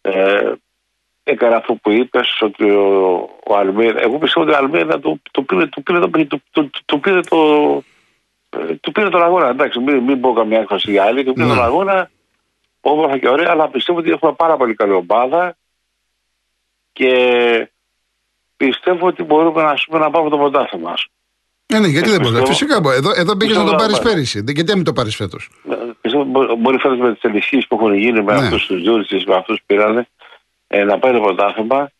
ε, 0.00 0.52
έκανε 1.22 1.54
αυτό 1.54 1.74
που 1.74 1.90
είπες 1.90 2.38
ότι 2.40 2.70
ο, 2.70 3.28
ο 3.46 3.56
Αλμίδα, 3.56 4.00
εγώ 4.00 4.18
πιστεύω 4.18 4.46
ότι 4.46 4.54
ο 4.54 4.58
Αλμίδα 4.58 5.00
του, 5.00 5.22
του 5.32 5.44
πήρε 5.44 5.66
το, 5.66 5.80
πήρε 5.80 5.98
το, 5.98 6.08
του, 6.26 6.42
του, 6.50 6.70
του 6.84 7.00
πήρε 7.00 7.20
το, 7.20 7.38
ε, 8.50 8.74
του 8.74 8.92
πήρε 8.92 9.08
τον 9.08 9.22
αγώνα. 9.22 9.48
Εντάξει, 9.48 9.78
μην, 9.78 9.96
μην 9.96 10.20
πω 10.20 10.32
καμιά 10.32 10.60
έκφραση 10.60 10.90
για 10.90 11.04
άλλη. 11.04 11.24
Του 11.24 11.32
πήρε 11.32 11.46
Ναι. 11.46 11.54
τον 11.54 11.64
αγώνα 11.64 12.10
όμορφα 12.80 13.18
και 13.18 13.28
ωραία, 13.28 13.50
αλλά 13.50 13.68
πιστεύω 13.68 13.98
ότι 13.98 14.10
έχουμε 14.10 14.32
πάρα 14.32 14.56
πολύ 14.56 14.74
καλή 14.74 14.92
ομάδα 14.92 15.56
και 16.92 17.12
πιστεύω 18.66 19.06
ότι 19.06 19.22
μπορούμε 19.22 19.62
να, 19.62 19.68
ας 19.70 19.84
πούμε, 19.84 19.98
να 19.98 20.10
πάμε 20.10 20.30
το 20.30 20.36
πρωτάθλημα. 20.36 20.90
μας. 20.90 21.06
Ναι, 21.66 21.78
ναι, 21.78 21.86
γιατί 21.86 22.08
δεν 22.10 22.20
μπορεί. 22.20 22.28
Πιστεύω- 22.32 22.46
Φυσικά 22.46 22.80
μπορεί. 22.80 22.96
Εδώ, 22.96 23.10
εδώ 23.16 23.36
πήγες 23.36 23.56
να 23.56 23.64
το 23.64 23.70
Πιστεύω 23.70 23.76
πάρεις 23.82 23.96
να 23.96 24.02
πάρει. 24.02 24.14
πέρυσι. 24.14 24.40
Δεν- 24.40 24.54
Γιατί 24.54 24.70
να 24.70 24.76
μην 24.76 24.84
το 24.84 24.92
πάρεις 24.92 25.16
φέτος; 25.16 25.50
Ε, 25.70 25.74
Πιστεύω 26.00 26.22
ότι 26.22 26.30
μπο- 26.32 26.54
μπορεί 26.56 26.78
φέτος 26.78 26.98
με 26.98 27.12
τις 27.12 27.22
ενισχύσεις 27.22 27.66
που 27.66 27.74
έχουν 27.74 27.94
γίνει 27.94 28.22
με 28.22 28.32
Ναι. 28.32 28.38
αυτούς 28.38 28.66
τους 28.66 28.82
Τζούρισι, 28.82 29.22
με 29.26 29.34
αυτούς 29.34 29.58
που 29.58 29.64
πήρανε, 29.66 30.08
ε, 30.66 30.84
να 30.84 30.98
πάει 30.98 31.12
το 31.12 31.20
πρωτάθλημα. 31.20 31.90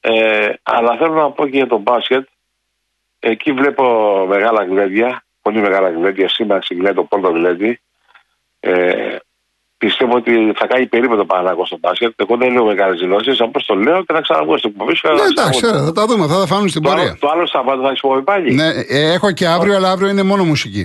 Ε, 0.00 0.48
αλλά 0.62 0.96
θέλω 0.96 1.12
να 1.14 1.30
πω 1.30 1.44
και 1.48 1.56
για 1.56 1.66
το 1.66 1.78
μπάσκετ. 1.78 2.28
Εκεί 3.18 3.52
βλέπω 3.52 3.84
μεγάλα 4.28 4.64
γλέντια, 4.64 5.24
πολύ 5.42 5.60
μεγάλα 5.60 5.90
γλέντια. 5.90 6.28
Σήμερα 6.28 6.60
ξεκινάει 6.60 6.94
το 6.94 7.04
πρώτο 7.04 7.28
γλέντι. 7.28 7.80
Ε, 8.60 9.16
πιστεύω 9.84 10.14
ότι 10.16 10.32
θα 10.58 10.66
κάνει 10.66 10.86
περίπου 10.86 11.16
το 11.16 11.26
στο 11.64 11.78
μπάσκετ. 11.80 12.12
Εγώ 12.16 12.36
δεν 12.36 12.52
λέω 12.52 12.64
μεγάλες 12.64 12.98
δηλώσεις, 13.00 13.40
όπω 13.40 13.64
το 13.64 13.74
λέω 13.74 13.98
και 14.04 14.12
θα 14.12 14.20
ξαναβγώ 14.20 14.58
στην 14.58 14.70
εκπομπή 14.70 14.94
Ναι, 15.02 15.26
εντάξει, 15.30 15.66
θα 15.66 15.92
τα 15.92 16.04
δούμε, 16.06 16.26
θα 16.26 16.38
τα 16.38 16.46
φάνουν 16.46 16.68
στην 16.68 16.82
το 16.82 16.88
πορεία. 16.88 17.04
Άλλο, 17.04 17.16
το 17.20 17.28
άλλο 17.28 17.46
Σαββάτο 17.46 17.82
θα 17.82 17.88
έχεις 17.88 18.24
πάλι. 18.24 18.54
Ναι, 18.54 18.68
ε, 18.88 19.12
έχω 19.12 19.32
και 19.32 19.46
αύριο, 19.46 19.76
αλλά 19.76 19.90
αύριο 19.90 20.08
είναι 20.08 20.22
μόνο 20.22 20.44
μουσική. 20.44 20.84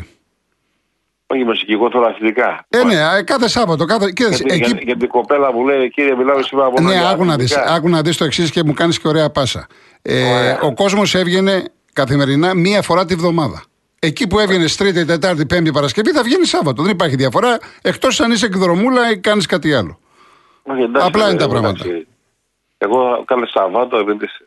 Όχι 1.28 1.44
μουσική, 1.44 1.72
εγώ 1.72 1.90
θέλω 1.92 2.06
αθλητικά. 2.06 2.66
Ε, 2.70 2.84
ναι, 2.84 2.94
ε, 3.18 3.22
κάθε 3.24 3.48
Σάββατο. 3.48 3.86
Κάθε... 3.86 4.12
Γιατί, 4.16 4.44
εκεί... 4.48 4.70
για, 4.70 4.80
για, 4.82 4.98
την 4.98 5.08
κοπέλα 5.08 5.52
που 5.52 5.66
λέει, 5.66 5.90
κύριε, 5.90 6.16
μιλάμε 6.16 6.42
σήμερα 6.42 6.68
από 6.68 6.82
Ναι, 6.82 7.10
άκου 7.12 7.26
να, 7.26 7.36
δεις, 7.36 7.58
άκου 7.58 7.90
να 7.90 8.02
δεις 8.02 8.18
το 8.18 8.26
εξής 8.26 8.52
και 8.52 8.64
μου 8.64 8.74
κάνεις 8.74 9.00
και 9.00 9.08
ωραία 9.08 9.30
πάσα. 9.30 9.68
Ε, 10.02 10.58
ο 10.62 10.74
κόσμος 10.74 11.16
έβγαινε 11.16 11.64
καθημερινά 11.94 12.54
μία 12.54 12.82
φορά 12.82 13.06
τη 13.06 13.16
βδομάδα. 13.16 13.64
Εκεί 14.00 14.28
που 14.28 14.40
έβγαινες 14.40 14.76
Τρίτη, 14.76 15.06
Τετάρτη, 15.06 15.46
Πέμπτη, 15.46 15.72
Παρασκευή 15.72 16.12
θα 16.12 16.24
βγαίνεις 16.24 16.50
Σάββατο. 16.50 16.82
Δεν 16.84 16.92
υπάρχει 16.92 17.16
διαφορά 17.16 17.60
εκτός 17.82 18.20
αν 18.20 18.32
είσαι 18.32 18.46
εκδρομούλα 18.46 19.12
ή 19.12 19.18
κάνεις 19.18 19.46
κάτι 19.46 19.74
άλλο. 19.74 20.00
Όχι, 20.64 20.82
εντάξει, 20.82 21.08
Απλά 21.08 21.30
είναι 21.30 21.38
τα 21.38 21.48
πράγματα. 21.48 21.84
Εντάξει. 21.86 22.08
Εγώ 22.78 23.24
κάνω 23.26 23.46
Σαββάτο. 23.46 23.98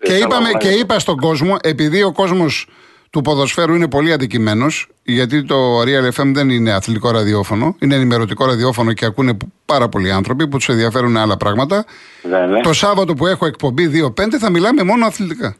Και, 0.03 0.15
είπαμε, 0.15 0.51
και 0.59 0.69
είπα 0.69 0.99
στον 0.99 1.17
κόσμο, 1.17 1.57
επειδή 1.63 2.03
ο 2.03 2.13
κόσμος 2.13 2.67
του 3.11 3.21
ποδοσφαίρου 3.21 3.75
είναι 3.75 3.89
πολύ 3.89 4.13
αδικημένο, 4.13 4.67
γιατί 5.03 5.45
το 5.45 5.81
Real 5.81 6.21
FM 6.21 6.31
δεν 6.35 6.51
είναι 6.51 6.73
αθλητικό 6.73 7.11
ραδιόφωνο, 7.11 7.77
είναι 7.79 7.95
ενημερωτικό 7.95 8.47
ραδιόφωνο 8.47 8.93
και 8.93 9.05
ακούνε 9.05 9.37
πάρα 9.65 9.89
πολλοί 9.89 10.13
άνθρωποι 10.13 10.49
που 10.49 10.57
τους 10.57 10.69
ενδιαφέρουν 10.69 11.17
άλλα 11.17 11.37
πράγματα. 11.37 11.85
Ναι, 12.23 12.47
ναι. 12.47 12.61
Το 12.61 12.73
Σάββατο 12.73 13.15
που 13.15 13.27
έχω 13.27 13.47
εκπομπή 13.47 13.91
2-5 14.17 14.39
θα 14.39 14.51
μιλάμε 14.51 14.83
μόνο 14.83 15.07
αθλητικά. 15.07 15.57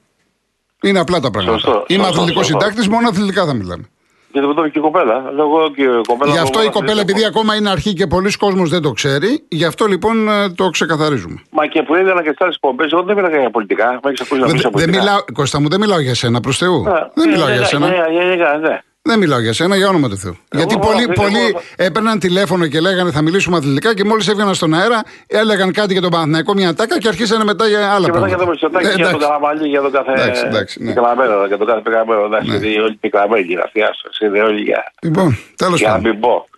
Είναι 0.83 0.99
απλά 0.99 1.21
τα 1.21 1.31
πράγματα. 1.31 1.59
Σωστό, 1.59 1.85
Είμαι 1.87 2.03
σωστό, 2.05 2.21
αθλητικός 2.21 2.47
σωστό. 2.47 2.61
συντάκτης, 2.61 2.89
μόνο 2.89 3.09
αθλητικά 3.09 3.47
θα 3.47 3.55
μιλάμε. 3.55 3.89
Γιατί 4.33 4.47
δεν 4.47 4.57
το 4.57 4.69
και 4.69 4.79
η 4.79 4.81
κοπέλα. 4.83 5.23
Εγώ 5.39 5.71
και 5.77 5.83
η 5.83 5.87
κοπέλα 6.07 6.33
Γι' 6.33 6.39
αυτό 6.39 6.59
εγώ 6.59 6.69
η 6.69 6.73
κοπέλα, 6.73 7.01
επειδή 7.01 7.25
ακόμα 7.25 7.55
είναι 7.55 7.71
αρχή 7.71 7.93
και 7.93 8.07
πολλοί 8.07 8.37
κόσμος 8.37 8.71
δεν 8.71 8.83
το 8.83 8.91
ξέρει, 8.93 9.45
γι' 9.49 9.65
αυτό 9.65 9.87
λοιπόν 9.87 10.29
ε, 10.29 10.49
το 10.51 10.69
ξεκαθαρίζουμε. 10.71 11.43
Μα 11.51 11.67
και 11.67 11.83
που 11.83 11.95
έδινα 11.95 12.23
και 12.23 12.31
στι 12.35 12.45
εκπομπές, 12.49 12.93
εγώ 12.93 13.03
δεν 13.03 13.15
μιλάω 13.17 13.31
για 13.41 13.51
πολιτικά. 13.51 13.87
Με 13.93 14.01
έχεις 14.11 14.21
ακούσει 14.21 14.41
να 14.41 14.47
Δεν, 14.47 14.55
μιλήσω 14.55 14.71
δεν 14.71 14.73
πολιτικά. 14.73 14.99
μιλάω, 15.05 15.19
Κώστα 15.33 15.61
μου, 15.61 15.69
δεν 15.69 15.81
μιλάω 15.81 16.01
για 16.01 16.15
σένα 16.15 16.41
προς 16.41 16.57
Θεού. 16.59 16.89
Α, 16.89 17.11
δεν 17.15 17.29
ναι, 17.29 17.33
μιλάω 17.33 17.47
ναι, 17.49 17.53
για 17.53 17.61
ναι, 17.61 17.67
σένα. 17.67 17.87
ναι, 17.89 17.97
ναι, 17.97 18.35
ναι, 18.35 18.69
ναι. 18.69 18.81
Δεν 19.03 19.19
μιλάω 19.19 19.41
για 19.41 19.53
σένα, 19.53 19.77
για 19.77 19.89
όνομα 19.89 20.09
του 20.09 20.17
Θεού. 20.17 20.37
Γιατί 20.51 20.79
πολλοί, 20.79 21.03
εγώ- 21.03 21.13
πολλοί 21.13 21.39
εγώ- 21.49 21.61
έπαιρναν 21.77 22.19
τηλέφωνο 22.19 22.67
και 22.67 22.81
λέγανε 22.81 23.11
θα 23.11 23.23
μιλήσουμε 23.23 23.57
αθλητικά 23.57 23.95
και 23.95 24.05
μόλις 24.05 24.29
έβγαιναν 24.29 24.55
στον 24.55 24.75
αέρα 24.75 25.03
έλεγαν 25.27 25.73
κάτι 25.73 25.93
για 25.93 26.03
τον 26.03 26.11
Παναθηναϊκό 26.11 26.55
μια 26.55 26.75
τάκα 26.75 26.99
και 26.99 27.09
αρχίσανε 27.09 27.45
μετά 27.45 27.67
για 27.69 27.93
άλλα 27.93 28.07
Και 28.07 28.13
μετά 28.13 28.27
για 28.27 28.37
το 28.37 28.45
πράγματα. 28.45 28.51
Μητσοτάκη 28.51 28.87
Ε, 28.87 28.91
και 28.91 28.97
για 28.97 29.05
τον 29.05 29.15
εντάξει. 29.15 29.27
Καραμαλή 29.27 29.61
και 29.63 29.69
για 29.69 29.81
τον 29.81 29.93
κάθε 29.93 30.13
Εντάξει, 30.13 30.43
εντάξει, 30.47 30.83
ναι. 30.83 30.93
πικραμένο. 30.93 31.47
Για 31.47 31.59
τον 31.59 31.67
κάθε 31.67 31.81
πικραμένο. 31.81 32.25
Εντάξει, 32.25 32.73
είναι 32.73 32.83
όλοι 32.83 32.95
πικραμένοι. 32.95 33.55
Να 33.55 33.67
φτιάσω. 33.67 34.09
Είναι 34.25 34.41
όλοι 34.43 34.61
για, 34.61 34.93
Λοιπόν, 35.03 35.39
τέλος 35.57 35.79
για 35.79 35.89
να 35.89 35.95
πάντων. 35.95 36.11
μην 36.11 36.21
πω. 36.21 36.49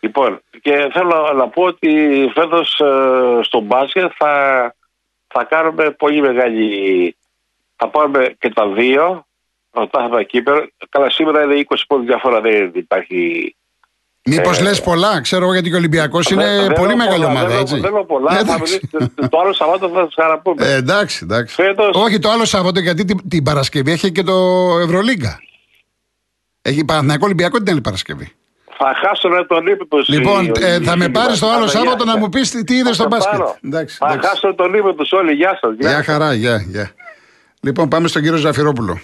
Λοιπόν, 0.00 0.40
και 0.62 0.90
θέλω 0.92 1.32
να 1.36 1.48
πω 1.48 1.62
ότι 1.62 1.88
φέτος 2.34 2.80
στο 3.42 3.60
μπάσκετ 3.60 4.10
θα, 4.18 4.32
θα 5.28 5.44
κάνουμε 5.44 5.90
πολύ 5.90 6.20
μεγάλη. 6.20 6.66
Θα 7.76 7.88
πάρουμε 7.88 8.34
και 8.38 8.48
τα 8.50 8.68
δύο. 8.68 9.26
Το 9.70 9.88
τάχμα 9.88 10.22
κύπερ. 10.22 10.64
Καλά, 10.88 11.10
σήμερα 11.10 11.42
είναι 11.42 11.54
20 11.68 11.74
πόντους 11.86 12.06
διαφορά. 12.06 12.40
Δεν 12.40 12.70
υπάρχει. 12.74 13.52
Μήπως 14.24 14.58
ε, 14.58 14.62
λες 14.62 14.80
πολλά, 14.80 15.20
ξέρω 15.20 15.42
εγώ 15.44 15.52
γιατί 15.52 15.68
και 15.68 15.74
ο 15.74 15.78
Ολυμπιακός 15.78 16.28
Δεν- 16.28 16.38
είναι 16.38 16.56
δεν 16.60 16.72
πολύ 16.72 16.86
λέω 16.88 16.96
μεγάλη 16.96 17.14
πολλά, 17.24 17.26
ομάδα, 17.30 17.46
δεν 17.48 17.58
έτσι. 17.60 17.72
λέω- 17.74 17.82
Δεν 17.82 17.92
λέω 17.92 18.04
πολλά. 18.04 18.30
θα 18.32 18.38
Εντάξει. 18.38 18.80
μιλήσω- 18.92 19.28
το 19.30 19.38
άλλο 19.38 19.52
Σαββάτο 19.52 19.88
θα 19.88 20.00
σας 20.04 20.14
χαραπούμε. 20.14 20.66
Ε, 20.66 20.74
εντάξει, 20.74 21.20
εντάξει. 21.22 21.54
Φέτος- 21.54 21.96
Όχι 21.96 22.18
το 22.18 22.30
άλλο 22.30 22.44
Σάββατο 22.44 22.80
γιατί 22.80 23.04
την, 23.04 23.28
την 23.28 23.42
Παρασκευή 23.42 23.92
έχει 23.92 24.12
και 24.12 24.22
το 24.22 24.34
Ευρωλίγκα. 24.82 25.40
Έχει 26.62 26.84
Παναθηναϊκό 26.84 27.24
Ολυμπιακό 27.24 27.58
την 27.58 27.70
άλλη 27.72 27.80
Παρασκευή; 27.80 28.32
Θα 28.78 28.94
χάσουν 29.06 29.46
τον 29.46 29.66
ύπνο 29.66 29.86
τους. 29.86 30.08
Λοιπόν, 30.08 30.52
ε, 30.60 30.80
θα 30.80 30.96
με 30.96 31.08
πάρεις 31.08 31.38
το 31.38 31.48
άλλο 31.50 31.66
Σάββατο 31.66 32.04
να 32.04 32.16
μου 32.18 32.28
πεις 32.28 32.50
τι, 32.50 32.64
τι 32.64 32.74
είδες 32.76 32.94
στο 32.94 33.06
μπάσκετ. 33.08 33.40
Εντάξει, 33.64 33.96
Θα 33.96 34.06
εντάξει. 34.06 34.28
χάσουν 34.28 34.54
τον 34.56 34.74
ύπνο 34.74 34.92
τους 34.94 35.12
όλοι. 35.12 35.32
Γεια 35.32 35.58
σας. 35.60 35.74
Γεια 35.78 36.02
χαρά, 36.02 36.32
γεια, 36.34 36.56
γεια. 36.68 36.90
Λοιπόν, 37.60 37.88
πάμε 37.88 38.08
στον 38.08 38.22
κύριο 38.22 38.36
Ζαφυρόπουλο. 38.36 39.00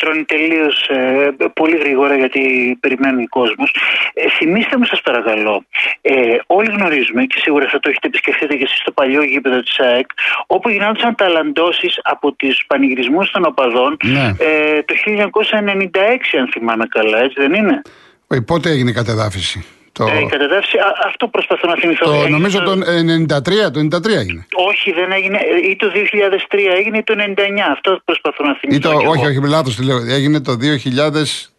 Κύριε 0.00 0.14
Κολοκοτρώνη, 0.14 0.24
τελείως 0.24 0.88
ε, 0.88 1.50
πολύ 1.60 1.76
γρήγορα 1.76 2.16
γιατί 2.16 2.40
περιμένει 2.80 3.22
ο 3.22 3.28
κόσμος. 3.28 3.74
Ε, 4.14 4.28
θυμήστε 4.28 4.76
μου, 4.78 4.84
σας 4.84 5.00
παρακαλώ, 5.00 5.64
ε, 6.00 6.36
όλοι 6.46 6.70
γνωρίζουμε 6.70 7.24
και 7.24 7.38
σίγουρα 7.38 7.68
θα 7.68 7.78
το 7.80 7.88
έχετε 7.90 8.06
επισκεφτεί 8.06 8.46
και 8.46 8.64
εσείς 8.64 8.78
στο 8.78 8.92
παλιό 8.92 9.22
γήπεδο 9.22 9.60
της 9.60 9.78
ΑΕΚ, 9.78 10.06
όπου 10.46 10.68
γινόντουσαν 10.68 11.14
ταλαντώσεις 11.14 11.98
από 12.02 12.32
του 12.32 12.48
πανηγυρισμούς 12.66 13.30
των 13.30 13.44
οπαδών 13.44 13.96
Ναι. 14.04 14.26
ε, 14.38 14.82
το 14.82 14.94
1996, 14.94 16.38
αν 16.38 16.48
θυμάμαι 16.52 16.86
καλά, 16.86 17.18
έτσι 17.18 17.40
δεν 17.40 17.52
είναι; 17.54 17.82
Όχι, 18.26 18.42
πότε 18.42 18.70
έγινε 18.70 18.90
η 18.90 18.92
κατεδάφιση; 18.92 19.64
Το, 19.92 20.04
Ε, 20.06 20.18
η 20.20 20.26
κατεδάφιση, 20.26 20.76
α, 20.78 20.92
αυτό 21.06 21.28
προσπαθώ 21.28 21.68
να 21.68 21.74
θυμηθώ. 21.76 22.04
το, 22.04 22.12
Έγινε 22.12 22.28
νομίζω 22.28 22.58
το- 22.62 22.74
το 22.78 22.84
93, 22.90 23.70
το 23.70 23.78
93 23.80 24.16
έγινε. 24.22 24.46
Όχι, 24.68 24.92
δεν 24.92 25.12
έγινε. 25.12 25.38
ε, 25.38 25.68
Ή 25.70 25.76
το 25.76 25.90
2003 25.90 26.70
έγινε 26.76 26.98
ή 26.98 27.02
το 27.02 27.14
99. 27.18 27.70
Αυτό 27.70 28.00
προσπαθώ 28.04 28.44
να 28.44 28.54
θυμηθώ. 28.54 28.78
Ή 28.78 28.92
το, 28.92 28.98
κι 28.98 29.04
εγώ. 29.04 29.12
όχι, 29.12 29.26
όχι, 29.26 29.48
λάθος 29.48 29.76
τη 29.76 29.84
λέω. 29.84 29.96
Έγινε 29.96 30.40
το 30.40 30.52
2003 30.56 31.50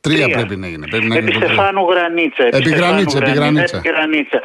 Τρία. 0.00 0.28
πρέπει 0.28 0.56
να 0.56 0.66
έγινε. 0.66 0.86
Πρέπει 0.88 1.06
να 1.06 1.14
Επί 1.16 1.24
έγινε 1.24 1.38
το 1.40 1.46
τρία. 1.46 1.54
Στεφάνου 1.54 1.90
Γρανίτσα. 1.90 2.44
Επί 2.46 2.70
Γρανίτσα, 2.70 3.18
επί 3.18 3.30
Γρανίτσα. 3.30 3.80
Γρανίτσα. 3.84 4.40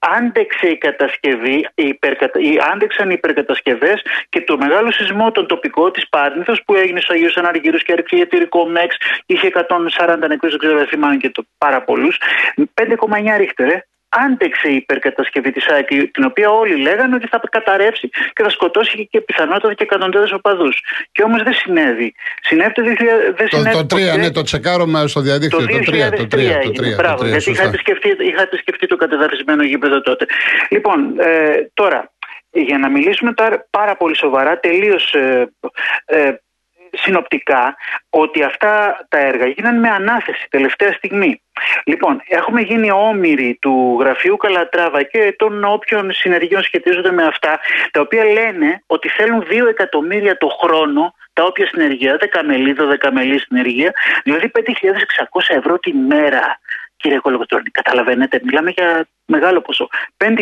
Συνεπώ, 0.00 0.26
άντεξε 0.26 0.66
η 0.66 0.78
κατασκευή, 0.78 1.68
η 1.74 1.86
υπερκατα... 1.86 2.40
οι, 2.40 2.58
άντεξαν 2.72 3.10
οι 3.10 3.14
υπερκατασκευές 3.16 4.02
και 4.28 4.40
το 4.40 4.56
μεγάλο 4.56 4.92
σεισμό 4.92 5.30
τον 5.30 5.46
τοπικό 5.46 5.90
της 5.90 6.08
Πάρνηθος 6.08 6.62
που 6.64 6.74
έγινε 6.74 7.00
στου 7.00 7.12
Αγίου 7.12 7.30
Αναργύρου 7.34 7.78
και 7.78 7.92
έριξε 7.92 8.16
ιατρικό 8.16 8.68
ΜΕΞ. 8.68 8.96
Είχε 9.26 9.50
140 9.54 10.28
νεκρούς, 10.28 10.50
δεν 10.50 10.58
ξέρω, 10.58 10.76
δεν 10.76 10.86
θυμάμαι 10.86 11.16
και 11.16 11.30
το 11.30 11.44
πάρα 11.58 11.82
πολλούς. 11.82 12.20
5,9 12.56 13.36
ρίχτερ, 13.36 13.68
ε. 13.68 13.86
Άντεξε 14.12 14.68
η 14.68 14.74
υπερκατασκευή 14.74 15.50
της 15.52 15.66
ΑΕΚ, 15.68 15.86
την 15.88 16.24
οποία 16.24 16.50
όλοι 16.50 16.76
λέγανε 16.76 17.14
ότι 17.14 17.26
θα 17.26 17.40
καταρρεύσει 17.50 18.08
και 18.08 18.42
θα 18.42 18.50
σκοτώσει 18.50 19.08
και 19.10 19.20
πιθανότατα 19.20 19.74
και 19.74 19.82
εκατοντάδες 19.82 20.32
οπαδούς. 20.32 20.82
Και 21.12 21.22
όμως 21.22 21.42
δεν 21.42 21.52
συνέβη. 21.52 22.14
Συνέβη 22.42 22.72
το 22.72 22.82
2000. 22.82 23.34
Δεν 23.36 23.48
Το, 23.48 23.56
συνέβη 23.56 23.86
το 23.86 23.96
3, 23.96 24.00
ποτέ. 24.00 24.16
ναι, 24.16 24.30
το 24.30 24.42
τσεκάρουμε 24.42 25.06
στο 25.06 25.20
διαδίκτυο. 25.20 25.58
Το 25.58 25.64
2003, 25.64 25.84
Το 25.84 25.92
3, 25.92 26.10
το 26.10 26.22
3, 26.22 26.28
το 26.28 26.36
3. 26.36 26.40
έγινε. 26.40 26.94
Μπράβο, 26.94 27.16
το 27.16 27.24
3, 27.24 27.28
γιατί 27.28 27.42
σωστά. 27.42 27.62
είχατε 27.62 27.78
σκεφτεί, 27.78 28.16
είχατε 28.24 28.56
σκεφτεί 28.56 28.86
το 28.86 28.96
κατεδαφισμένο 28.96 29.62
γήπεδο 29.62 30.00
τότε. 30.00 30.26
Λοιπόν, 30.70 31.14
ε, 31.20 31.70
τώρα, 31.74 32.12
για 32.50 32.78
να 32.78 32.88
μιλήσουμε 32.90 33.32
τώρα 33.32 33.66
πάρα 33.70 33.96
πολύ 33.96 34.16
σοβαρά, 34.16 34.58
τελείως 34.60 35.12
ε, 35.14 35.52
ε, 36.04 36.32
συνοπτικά, 36.92 37.76
ότι 38.10 38.42
αυτά 38.42 39.06
τα 39.08 39.18
έργα 39.18 39.46
γίνανε 39.46 39.78
με 39.78 39.88
ανάθεση 39.88 40.46
τελευταία 40.50 40.92
στιγμή. 40.92 41.42
Λοιπόν, 41.84 42.22
έχουμε 42.28 42.60
γίνει 42.60 42.90
όμοιροι 42.90 43.58
του 43.60 43.96
γραφείου 44.00 44.36
Καλατράβα 44.36 45.02
και 45.02 45.34
των 45.38 45.64
όποιων 45.64 46.12
συνεργείων 46.12 46.62
σχετίζονται 46.62 47.12
με 47.12 47.24
αυτά, 47.24 47.60
τα 47.90 48.00
οποία 48.00 48.24
λένε 48.24 48.82
ότι 48.86 49.08
θέλουν 49.08 49.46
2 49.50 49.66
εκατομμύρια 49.68 50.38
το 50.38 50.48
χρόνο 50.62 51.14
τα 51.32 51.42
όποια 51.44 51.66
συνεργεία, 51.66 52.16
δεκαμελή, 52.16 52.72
δωδεκαμελή 52.72 53.38
συνεργεία, 53.38 53.92
δηλαδή 54.24 54.50
5.600 54.54 54.60
ευρώ 55.48 55.78
τη 55.78 55.92
μέρα. 55.92 56.58
Κύριε 56.96 57.18
Κολογοτρώνη, 57.18 57.70
καταλαβαίνετε, 57.70 58.40
μιλάμε 58.44 58.70
για 58.70 59.08
μεγάλο 59.24 59.60
ποσό. 59.60 59.88
5.600 60.16 60.34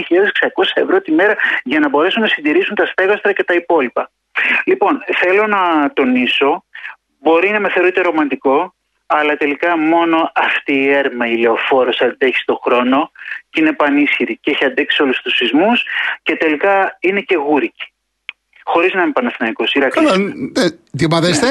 ευρώ 0.74 1.00
τη 1.00 1.12
μέρα 1.12 1.36
για 1.64 1.78
να 1.78 1.88
μπορέσουν 1.88 2.22
να 2.22 2.28
συντηρήσουν 2.28 2.74
τα 2.74 2.86
στέγαστρα 2.86 3.32
και 3.32 3.44
τα 3.44 3.54
υπόλοιπα. 3.54 4.10
Λοιπόν, 4.64 4.98
θέλω 5.16 5.46
να 5.46 5.92
τονίσω, 5.92 6.64
μπορεί 7.20 7.50
να 7.50 7.60
με 7.60 7.68
θεωρείτε 7.70 8.00
ρομαντικό, 8.00 8.74
αλλά 9.06 9.36
τελικά 9.36 9.78
μόνο 9.78 10.32
αυτή 10.34 10.72
η 10.74 10.88
έρμα 10.90 11.26
η 11.26 11.36
λεωφόρος 11.36 12.00
αντέχει 12.00 12.36
στον 12.36 12.58
χρόνο 12.64 13.10
και 13.50 13.60
είναι 13.60 13.72
πανίσχυρη 13.72 14.38
και 14.42 14.50
έχει 14.50 14.64
αντέξει 14.64 15.02
όλους 15.02 15.20
τους 15.22 15.34
σεισμούς 15.36 15.82
και 16.22 16.36
τελικά 16.36 16.96
είναι 17.00 17.20
και 17.20 17.36
γούρικη. 17.36 17.92
Χωρίς 18.64 18.92
να 18.94 19.02
είμαι 19.02 19.12
Παναθηναϊκός, 19.12 19.72
Ηρακλής. 19.74 20.10
Καλά, 20.10 20.18
ναι, 20.18 20.70
τι 20.96 21.04
ομάδα 21.04 21.28
είστε; 21.28 21.46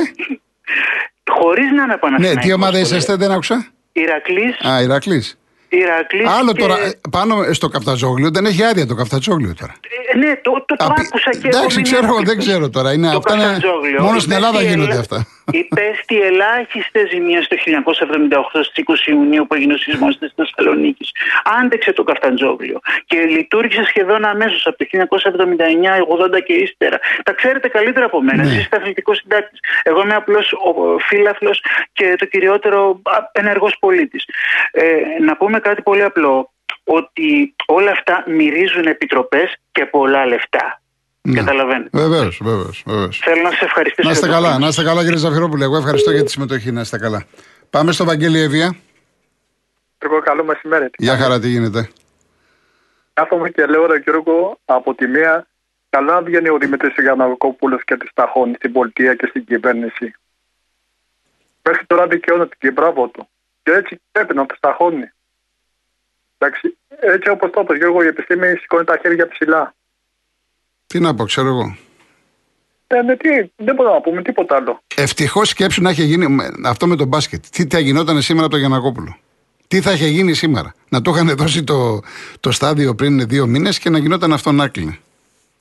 Χωρίς 1.39 1.65
να 1.72 1.84
είμαι 1.84 1.86
Ναι, 1.86 1.98
Παναθηναϊκός. 1.98 2.44
τι 2.44 2.53
ομάδα 2.53 2.72
το 2.72 2.77
λέω. 2.77 2.88
είσαστε, 2.88 3.15
δεν 3.15 3.32
άκουσα. 3.32 3.67
Ηρακλής, 3.91 4.60
Α, 4.67 4.82
Ηρακλής. 4.82 5.39
Ηρακλής 5.70 6.27
Άλλο 6.29 6.51
και... 6.53 6.62
τώρα, 6.62 6.79
ε, 6.79 7.00
πάνω 7.12 7.53
στο 7.53 7.67
καφταζόγλιο 7.67 8.29
δεν 8.32 8.46
έχει 8.46 8.63
άδεια 8.63 8.86
το 8.86 8.96
καφταζόγλιο 8.96 9.56
τώρα. 9.60 9.74
Ε, 10.17 10.25
ναι, 10.25 10.36
το, 10.45 10.51
το, 10.67 10.75
το 10.75 10.86
Απ- 10.86 11.00
άκουσα 11.00 11.29
και 11.31 11.47
εγώ. 11.47 11.57
Εντάξει, 11.57 11.75
μην 11.75 11.83
ξέρω, 11.89 12.07
είναι- 12.13 12.24
δεν 12.31 12.38
ξέρω 12.38 12.69
τώρα. 12.69 12.93
Είναι, 12.93 13.09
Το 13.12 13.17
αυτά 13.17 13.33
είναι, 13.33 13.43
Καφτατζόγλιο. 13.43 14.01
μόνο 14.01 14.19
στην 14.19 14.31
Υπέστη 14.31 14.36
Ελλάδα 14.36 14.59
ελα- 14.59 14.69
γίνονται 14.69 14.97
αυτά. 15.05 15.17
Υπέστη 15.63 16.15
ελάχιστες 16.21 17.09
ζημίες 17.09 17.47
το 17.47 17.55
1978 17.57 18.63
στις 18.63 18.83
20 18.88 19.07
Ιουνίου 19.07 19.47
που 19.47 19.53
έγινε 19.55 19.74
ο 19.74 19.77
σεισμός 19.77 20.17
της 20.19 20.31
Θεσσαλονίκης. 20.36 21.09
Άντεξε 21.62 21.91
το 21.93 22.03
Καφταντζόγλιο 22.03 22.79
και 23.05 23.17
λειτουργήσε 23.21 23.83
σχεδόν 23.83 24.25
αμέσως 24.25 24.65
από 24.67 24.77
το 24.77 24.86
1979-80 24.86 26.39
και 26.45 26.53
ύστερα. 26.53 26.97
Τα 27.24 27.33
ξέρετε 27.33 27.67
καλύτερα 27.67 28.05
από 28.05 28.21
μένα. 28.21 28.43
Ναι. 28.43 28.50
Εσείς 28.50 28.59
είστε 28.62 28.75
αθλητικός 28.75 29.17
συντάκτης. 29.17 29.59
Εγώ 29.83 30.01
είμαι 30.01 30.15
απλός 30.15 30.53
φίλαθλος 31.07 31.63
και 31.93 32.15
το 32.17 32.25
κυριότερο 32.25 33.01
ενεργός 33.31 33.75
πολίτης. 33.79 34.25
Ε, 34.71 34.83
να 35.21 35.38
πούμε 35.38 35.59
κάτι 35.59 35.81
πολύ 35.81 36.03
απλό. 36.03 36.51
Ότι 36.89 37.56
όλα 37.65 37.91
αυτά 37.91 38.24
μυρίζουν 38.27 38.86
επιτροπές 38.86 39.56
και 39.72 39.86
πολλά 39.86 40.25
λεφτά. 40.25 40.82
Ναι. 41.22 41.39
Καταλαβαίνετε. 41.39 41.89
Βεβαίως, 41.91 42.39
βεβαίως. 42.44 42.84
Βεβαίως. 42.86 43.20
Θέλω 43.24 43.41
να 43.41 43.51
σα 43.51 43.65
ευχαριστήσω. 43.65 44.08
Να 44.08 44.13
είστε 44.13 44.25
για 44.25 44.36
το 44.36 44.41
καλά, 44.41 44.50
χρόνο 44.50 44.63
να 44.63 44.70
είστε 44.70 44.84
καλά 44.84 45.03
κύριε 45.03 45.17
Ζαφυρόπουλε. 45.17 45.63
Εγώ 45.63 45.77
ευχαριστώ 45.77 46.12
για 46.12 46.24
τη 46.24 46.32
συμμετοχή. 46.32 46.72
Να 46.72 46.82
είστε 46.82 46.98
καλά. 46.98 47.25
Πάμε 47.70 47.91
στο 47.91 48.06
Βαγγέλη 48.06 48.39
Εύβοια. 48.39 48.75
Εγώ 49.98 50.20
καλό 50.20 50.44
μεσημέρι. 50.44 50.89
Γεια 50.98 51.17
χαρά, 51.17 51.39
τι 51.39 51.48
γίνεται; 51.48 51.89
Κάθομαι 53.13 53.50
και 53.50 53.65
λέω 53.65 53.86
ρε 53.86 53.98
Γιώργο, 53.98 54.60
από 54.65 54.96
τη 54.96 55.08
μία, 55.08 55.48
καλά 55.89 56.22
βγαίνει 56.22 56.50
ο 56.50 56.58
Δημήτρης 56.58 56.94
Γιαννακόπουλος 56.98 57.84
και 57.84 57.98
τη 57.98 58.08
ταχώνει 58.13 58.53
στην 58.53 58.72
πολιτεία 58.72 59.15
και 59.15 59.25
στην 59.29 59.46
κυβέρνηση. 59.46 60.13
Μέχρι 61.63 61.86
τώρα 61.86 62.08
δικαιώνεται 62.08 62.56
και 62.60 62.72
μπράβο 62.72 63.08
του. 63.08 63.29
Και 63.63 63.72
έτσι 63.72 64.01
πρέπει 64.12 64.36
να 64.36 64.46
του 64.46 64.56
ταχώνει. 64.60 65.12
Εντάξει, 66.38 66.77
έτσι 67.00 67.29
όπως 67.29 67.50
το 67.51 67.60
είπες 67.63 67.77
Γιώργο, 67.77 68.03
η 68.03 68.08
επιστήμη 68.08 68.48
σηκώνει 68.58 68.84
τα 68.84 68.98
χέρια 69.01 69.27
ψηλά. 69.27 69.75
Τι 70.88 71.00
να 71.00 71.15
πω, 71.15 71.25
ξέρω 71.25 71.48
εγώ. 71.48 71.77
Ε, 72.88 73.01
με 73.01 73.15
τι, 73.15 73.29
δεν 73.56 73.75
μπορούμε 73.75 73.96
να 73.96 74.01
πούμε 74.01 74.22
τίποτα 74.22 74.56
άλλο. 74.56 74.82
Ευτυχώς 74.96 75.50
σκέψου 75.50 75.82
να 75.82 75.89
είχε 75.89 76.03
γίνει 76.03 76.27
με- 76.27 76.50
αυτό 76.65 76.88
με 76.88 76.96
τον 76.96 77.08
μπάσκετ. 77.08 77.44
Τι 77.51 77.67
θα 77.70 77.79
γινόταν 77.79 78.22
σήμερα 78.22 78.46
από 78.46 78.56
τον 78.56 78.60
Γιανακόπουλο. 78.65 79.17
Τι 79.67 79.82
θα 79.82 79.91
είχε 79.91 80.08
γίνει 80.08 80.34
σήμερα; 80.34 80.74
Να 80.89 81.01
το 81.01 81.12
είχαν 81.12 81.36
δώσει 81.36 81.63
το, 81.63 82.00
το 82.39 82.51
στάδιο 82.51 82.96
πριν 82.96 83.27
δύο 83.27 83.48
μήνες 83.48 83.79
και 83.79 83.89
να 83.89 83.98
γινόταν 83.98 84.34
αυτό 84.34 84.51
να 84.51 84.67
κλείνει. 84.67 85.00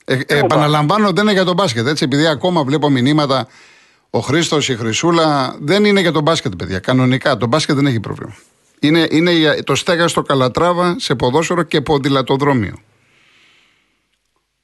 Ε, 0.05 0.19
ε, 0.27 0.37
επαναλαμβάνω, 0.37 1.11
δεν 1.11 1.23
είναι 1.23 1.31
για 1.33 1.45
τον 1.45 1.55
μπάσκετ. 1.55 1.87
Έτσι, 1.87 2.03
επειδή 2.03 2.27
ακόμα 2.27 2.63
βλέπω 2.63 2.89
μηνύματα 2.89 3.47
ο 4.09 4.19
Χρήστος, 4.19 4.69
η 4.69 4.75
Χρυσούλα, 4.75 5.55
δεν 5.59 5.85
είναι 5.85 5.99
για 5.99 6.11
τον 6.11 6.23
μπάσκετ, 6.23 6.55
παιδιά. 6.55 6.79
Κανονικά 6.79 7.37
το 7.37 7.47
μπάσκετ 7.47 7.75
δεν 7.75 7.85
έχει 7.85 7.99
πρόβλημα. 7.99 8.35
Είναι, 8.79 9.07
είναι 9.09 9.31
για 9.31 9.63
το 9.63 9.75
στέγαστο 9.75 10.21
Καλατράβα 10.21 10.95
σε 10.99 11.15
ποδόσφαιρο 11.15 11.63
και 11.63 11.81
ποδηλατοδρόμιο. 11.81 12.81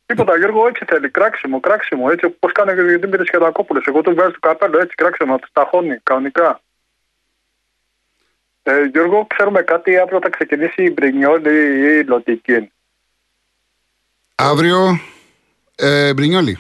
Τίποτα, 0.06 0.38
Γιώργο, 0.38 0.68
έτσι 0.68 0.86
θέλει. 0.88 1.10
Κράξιμο, 1.10 1.60
κράξιμο. 1.60 2.08
Έτσι 2.12 2.26
όπως 2.26 2.52
κάνει 2.52 2.74
και 2.74 2.82
ο 2.82 3.00
Δημήτρης 3.00 3.30
Κεδακόπουλο. 3.30 3.82
Εγώ 3.86 4.02
του 4.02 4.12
βγάζω 4.12 4.32
το 4.32 4.40
καπέλο, 4.40 4.80
έτσι 4.80 4.96
κράξιμο, 4.96 5.32
να 5.32 5.40
του 5.40 5.48
ταχώνει 5.54 6.00
κανονικά. 6.04 6.62
Ε, 8.64 8.84
Γιώργο, 8.84 9.28
ξέρουμε 9.36 9.62
κάτι, 9.62 9.98
αύριο 9.98 10.20
θα 10.22 10.30
ξεκινήσει 10.30 10.84
η 10.84 10.92
Μπρινιόλη 10.92 11.50
ή 11.50 12.00
η 12.00 12.04
Λοτική. 12.04 12.72
Αύριο, 14.36 15.00
ε, 15.76 16.14
Μπρινιόλι. 16.14 16.60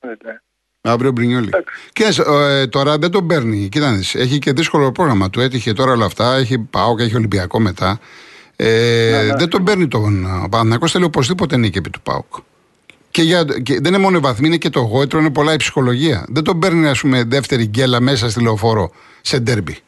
Ε, 0.00 0.06
ναι. 0.22 0.40
Αύριο 0.86 1.10
Μπρινιόλι. 1.12 1.48
Εντάξει. 1.52 1.74
Και 1.92 2.22
ε, 2.32 2.66
τώρα 2.66 2.98
δεν 2.98 3.10
τον 3.10 3.26
παίρνει. 3.26 3.68
Κοίτα, 3.68 3.90
να 3.90 3.96
δεις, 3.96 4.14
έχει 4.14 4.38
και 4.38 4.52
δύσκολο 4.52 4.92
πρόγραμμα 4.92 5.30
του. 5.30 5.40
Έτυχε 5.40 5.72
τώρα 5.72 5.92
όλα 5.92 6.04
αυτά. 6.04 6.34
Έχει 6.34 6.58
πάω 6.58 6.96
και 6.96 7.02
έχει 7.02 7.16
Ολυμπιακό 7.16 7.60
μετά. 7.60 8.00
Ε, 8.56 9.34
Δεν 9.36 9.48
τον 9.48 9.64
παίρνει 9.64 9.88
τον 9.88 10.24
ο 10.24 10.48
Παναθηναϊκός 10.48 10.92
θέλει 10.92 11.04
οπωσδήποτε 11.04 11.56
νίκη 11.56 11.78
επί 11.78 11.90
του 11.90 12.00
ΠΑΟΚ. 12.00 12.34
Και, 13.10 13.22
για, 13.22 13.44
και 13.44 13.80
δεν 13.80 13.92
είναι 13.92 14.02
μόνο 14.02 14.16
οι 14.16 14.20
βαθμοί, 14.20 14.46
είναι 14.46 14.56
και 14.56 14.70
το 14.70 14.80
γόητρο, 14.80 15.18
είναι 15.18 15.30
πολλά 15.30 15.52
η 15.52 15.56
ψυχολογία. 15.56 16.24
Δεν 16.28 16.44
τον 16.44 16.58
παίρνει, 16.58 16.88
ας 16.88 17.00
πούμε, 17.00 17.24
δεύτερη 17.24 17.66
γκέλα 17.66 18.00
μέσα 18.00 18.30
στη 18.30 18.42
λεωφόρο 18.42 18.90
σε 19.20 19.38
ντέρμπι. 19.38 19.78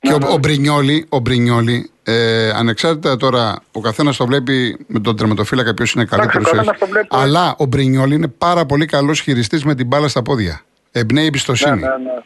Και 0.00 0.12
ο, 0.12 0.18
ο 0.30 0.38
Μπρινιόλι, 0.38 1.06
ο 1.08 1.18
Μπρινιόλι 1.18 1.90
ε, 2.06 2.50
ανεξάρτητα 2.50 3.16
τώρα, 3.16 3.62
ο 3.72 3.80
καθένας 3.80 4.16
το 4.16 4.26
βλέπει 4.26 4.84
με 4.86 5.00
τον 5.00 5.16
τερματοφύλακα 5.16 5.74
ποιος 5.74 5.92
είναι 5.92 6.04
καλύτερο. 6.04 6.40
ο 6.40 6.50
καθένας 6.50 6.78
το 6.78 6.86
βλέπει. 6.86 7.06
Αλλά 7.10 7.54
ο 7.58 7.64
Μπρινιόλι 7.64 8.14
είναι 8.14 8.28
πάρα 8.28 8.66
πολύ 8.66 8.86
καλός 8.86 9.20
χειριστής 9.20 9.64
με 9.64 9.74
την 9.74 9.86
μπάλα 9.86 10.08
στα 10.08 10.22
πόδια. 10.22 10.60
Εμπνέει 10.90 11.26
εμπιστοσύνη. 11.26 11.70
Ναι, 11.70 11.86
ναι, 11.86 11.86
ναι. 11.86 12.22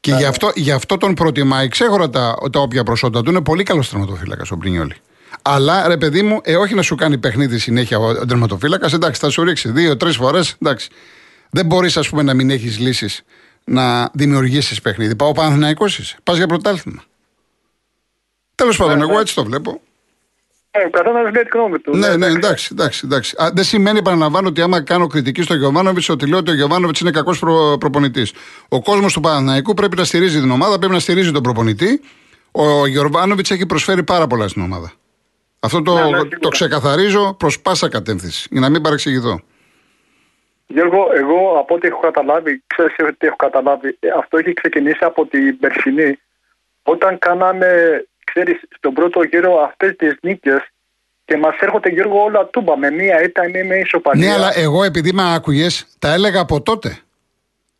Και 0.00 0.12
γι, 0.12 0.24
αυτό, 0.24 0.50
γι' 0.54 0.72
αυτό 0.72 0.96
τον 0.96 1.14
προτιμάει. 1.14 1.68
Ξέχωρα 1.68 2.10
τα, 2.10 2.36
τα 2.52 2.60
όποια 2.60 2.84
προσόντα 2.84 3.22
του. 3.22 3.30
Είναι 3.30 3.40
πολύ 3.40 3.62
καλός 3.62 3.90
τερματοφύλακας 3.90 4.50
ο 4.50 4.56
Μπρινιόλι. 4.56 4.94
Αλλά 5.42 5.88
ρε 5.88 5.96
παιδί 5.96 6.22
μου, 6.22 6.40
ε, 6.42 6.56
όχι 6.56 6.74
να 6.74 6.82
σου 6.82 6.94
κάνει 6.94 7.18
παιχνίδι 7.18 7.58
συνέχεια 7.58 7.98
ο 7.98 8.26
τερματοφύλακας. 8.26 8.92
Εντάξει, 8.92 9.20
θα 9.20 9.30
σου 9.30 9.44
ρίξει 9.44 9.70
δύο-τρει 9.70 10.12
φορές. 10.12 10.56
Εντάξει. 10.62 10.88
Δεν 11.50 11.66
μπορείς, 11.66 11.96
ας 11.96 12.08
πούμε, 12.08 12.22
να 12.22 12.34
μην 12.34 12.50
έχεις 12.50 12.78
λύσεις 12.78 13.22
να 13.64 14.10
δημιουργήσεις 14.12 14.80
παιχνίδι. 14.80 15.16
Πάω 15.16 15.32
Παναθυναϊκό 15.32 15.86
είσαι. 15.86 16.16
Πας 16.22 16.36
για 16.36 16.46
πρωτάθλημα. 16.46 17.02
Τέλος 18.54 18.76
πάντων, 18.76 19.00
εγώ 19.00 19.18
έτσι 19.18 19.34
το 19.34 19.44
βλέπω. 19.44 19.80
Ε, 20.70 20.84
ο 20.84 20.90
καθένα 20.90 21.22
λέει 21.22 21.30
τη 21.42 21.48
γνώμη 21.52 21.78
του. 21.78 21.96
Ναι, 21.96 22.16
ναι, 22.16 22.26
εντάξει, 22.26 22.68
εντάξει. 22.72 23.02
εντάξει. 23.04 23.34
Α, 23.38 23.50
δεν 23.54 23.64
σημαίνει, 23.64 23.98
επαναλαμβάνω, 23.98 24.48
ότι 24.48 24.60
άμα 24.60 24.82
κάνω 24.82 25.06
κριτική 25.06 25.42
στο 25.42 25.54
Γιωβάνοβιτς, 25.54 26.08
ότι 26.08 26.28
λέω 26.28 26.38
ότι 26.38 26.50
ο 26.50 26.54
Γιωβάνοβιτς 26.54 27.00
είναι 27.00 27.10
κακός 27.10 27.38
προ, 27.38 27.76
προπονητής. 27.80 28.32
Ο 28.68 28.82
κόσμος 28.82 29.12
του 29.12 29.20
Παναναϊκού 29.20 29.74
πρέπει 29.74 29.96
να 29.96 30.04
στηρίζει 30.04 30.40
την 30.40 30.50
ομάδα, 30.50 30.78
πρέπει 30.78 30.92
να 30.92 30.98
στηρίζει 30.98 31.32
τον 31.32 31.42
προπονητή. 31.42 32.00
Ο 32.52 32.86
Γιωβάνοβιτς 32.86 33.50
έχει 33.50 33.66
προσφέρει 33.66 34.02
πάρα 34.02 34.26
πολλά 34.26 34.48
στην 34.48 34.62
ομάδα. 34.62 34.92
Αυτό 35.60 35.82
το, 35.82 35.94
Ναι, 35.94 36.00
ναι, 36.00 36.06
σίγουρα. 36.06 36.28
το 36.40 36.48
ξεκαθαρίζω 36.48 37.34
προς 37.38 37.60
πάσα 37.60 37.88
κατεύθυνση, 37.88 38.48
για 38.50 38.60
να 38.60 38.68
μην 38.68 38.82
παρεξηγηθώ. 38.82 39.40
Γιώργο, 40.66 41.06
εγώ 41.14 41.58
από 41.58 41.74
ό,τι 41.74 41.88
έχω 41.88 42.00
καταλάβει, 42.00 42.62
ξέρεις 42.66 42.94
τι 43.18 43.26
έχω 43.26 43.36
καταλάβει, 43.36 43.96
ε, 44.00 44.08
αυτό 44.18 44.38
έχει 44.38 44.52
ξεκινήσει 44.52 44.98
από 45.00 45.26
την 45.26 45.58
περσινή. 45.58 46.18
Όταν 46.82 47.18
κάναμε, 47.18 47.68
ξέρεις, 48.34 48.60
στον 48.76 48.92
πρώτο 48.92 49.22
γύρο 49.22 49.60
αυτές 49.68 49.96
τις 49.96 50.16
νίκες 50.22 50.68
και 51.24 51.36
μας 51.36 51.56
έρχονται 51.60 51.88
Γιώργο 51.88 52.22
όλα 52.22 52.46
τούμπα 52.46 52.78
με 52.78 52.90
μία 52.90 53.22
ήττα 53.22 53.48
ή 53.48 53.62
με 53.62 53.76
ισοπαλία. 53.76 54.28
Ναι, 54.28 54.34
αλλά 54.34 54.58
εγώ 54.58 54.84
επειδή 54.84 55.12
με 55.12 55.34
άκουγες, 55.34 55.86
τα 55.98 56.12
έλεγα 56.12 56.40
από 56.40 56.62
τότε. 56.62 56.98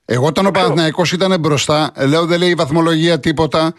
Εγώ 0.04 0.26
όταν 0.26 0.46
ο 0.46 0.50
Παναθηναϊκός 0.50 1.12
ήταν 1.12 1.40
μπροστά, 1.40 1.92
λέω 2.08 2.26
δεν 2.26 2.38
λέει 2.38 2.50
η 2.50 2.54
βαθμολογία 2.54 3.20
τίποτα. 3.20 3.74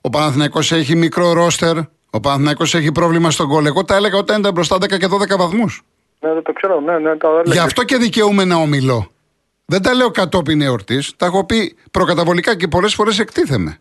Ο 0.00 0.10
Παναθηναϊκός 0.10 0.72
έχει 0.72 0.96
μικρό 0.96 1.32
ρόστερ. 1.32 1.76
Ο 2.10 2.20
Παναθηναϊκός 2.20 2.74
έχει 2.74 2.92
πρόβλημα 2.92 3.30
στον 3.30 3.48
κόλ. 3.48 3.66
Εγώ 3.66 3.84
τα 3.84 3.94
έλεγα 3.94 4.18
όταν 4.18 4.38
ήταν 4.38 4.52
μπροστά 4.52 4.76
10 4.76 4.98
και 4.98 5.06
12 5.06 5.36
βαθμούς. 5.38 5.82
Ναι, 6.20 6.32
δεν 6.32 6.42
το 6.42 6.52
ξέρω, 6.52 6.80
ναι, 6.80 6.98
ναι, 6.98 7.16
τα 7.16 7.28
έλεγες. 7.28 7.52
Γι' 7.52 7.58
αυτό 7.58 7.84
και 7.84 7.96
δικαιούμαι 7.96 8.44
να 8.44 8.56
ομιλώ. 8.56 9.10
Δεν 9.64 9.82
τα 9.82 9.94
λέω 9.94 10.10
κατόπιν 10.10 10.60
εορτής. 10.60 11.16
Τα 11.16 11.26
έχω 11.26 11.44
πει 11.44 11.76
προκαταβολικά 11.90 12.56
και 12.56 12.68
πολλές 12.68 12.94
φορές 12.94 13.18
εκτίθεμαι. 13.18 13.78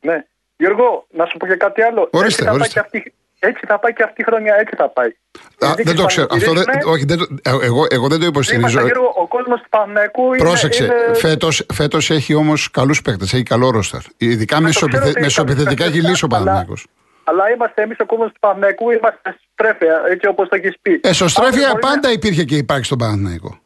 Ναι. 0.00 0.24
Γιώργο, 0.56 1.06
να 1.10 1.24
σου 1.26 1.36
πω 1.36 1.46
και 1.46 1.54
κάτι 1.56 1.82
άλλο. 1.82 2.08
Ορίστε, 2.12 2.26
έτσι, 2.26 2.42
θα 2.42 2.50
πάει 2.50 2.54
ορίστε. 2.58 2.72
και 2.72 2.78
αυτή, 2.78 3.14
έτσι 3.38 3.66
θα 3.66 3.78
πάει 3.78 3.92
και 3.92 4.02
αυτή 4.02 4.20
η 4.20 4.24
χρονιά, 4.24 4.54
έτσι 4.54 4.74
θα 4.76 4.88
πάει. 4.88 5.06
Α, 5.06 5.10
Οι 5.10 5.74
δεν 5.76 5.84
το 5.84 5.90
νίκες 5.92 6.04
ξέρω. 6.06 6.26
Αυτό 6.30 6.52
δεν, 6.52 6.64
πανηγυρίζουμε. 6.64 6.92
όχι, 6.94 7.04
δεν 7.04 7.18
το, 7.18 7.26
ε, 7.42 7.66
εγώ, 7.66 7.86
εγώ 7.90 8.06
δεν 8.08 8.20
το 8.20 8.26
υποστηρίζω. 8.26 8.68
Είμαστε, 8.68 8.82
Γιώργο, 8.92 9.12
ο 9.16 9.26
κόσμος 9.26 9.60
του 9.60 9.68
Παναθηναϊκού 9.68 10.24
είναι... 10.34 10.42
Πρόσεξε. 10.44 10.84
είναι... 10.84 11.14
Φέτος, 11.14 11.66
φέτος 11.72 12.10
έχει 12.10 12.34
όμως 12.34 12.70
καλούς 12.70 13.02
παίκτες. 13.02 13.32
Έχει 13.32 13.42
καλό 13.42 13.70
ρόστερ. 13.70 14.00
Ειδικά 14.16 14.44
ξέρω 14.46 14.58
ότι 14.58 14.64
μεσοπιθε, 14.64 15.08
έχει 15.08 15.20
μεσοπιθετικά 15.20 15.74
καλούς 15.84 15.96
έχει 15.98 16.06
λύσει 16.06 16.24
ο 16.24 16.28
παίκτες, 16.28 16.36
αλλά- 16.36 16.44
Παναθηναϊκός. 16.44 16.86
Αλλά 17.28 17.50
είμαστε 17.50 17.82
εμείς 17.82 17.96
ο 18.00 18.06
κόσμος 18.06 18.28
του 18.32 18.38
Παναθηναϊκού, 18.40 18.90
είμαστε 18.90 19.36
στρέφεια, 19.52 20.02
έτσι 20.10 20.26
όπως 20.26 20.48
το 20.48 20.56
έχεις 20.56 20.74
πει. 20.82 21.00
Εσωστρέφεια 21.02 21.48
Αύριο 21.52 21.68
μπορεί 21.68 21.80
πάντα 21.80 22.08
να- 22.08 22.12
υπήρχε 22.12 22.44
και 22.44 22.56
υπάρχει 22.56 22.84
στον 22.84 22.98
Παναθηναϊκό. 22.98 23.58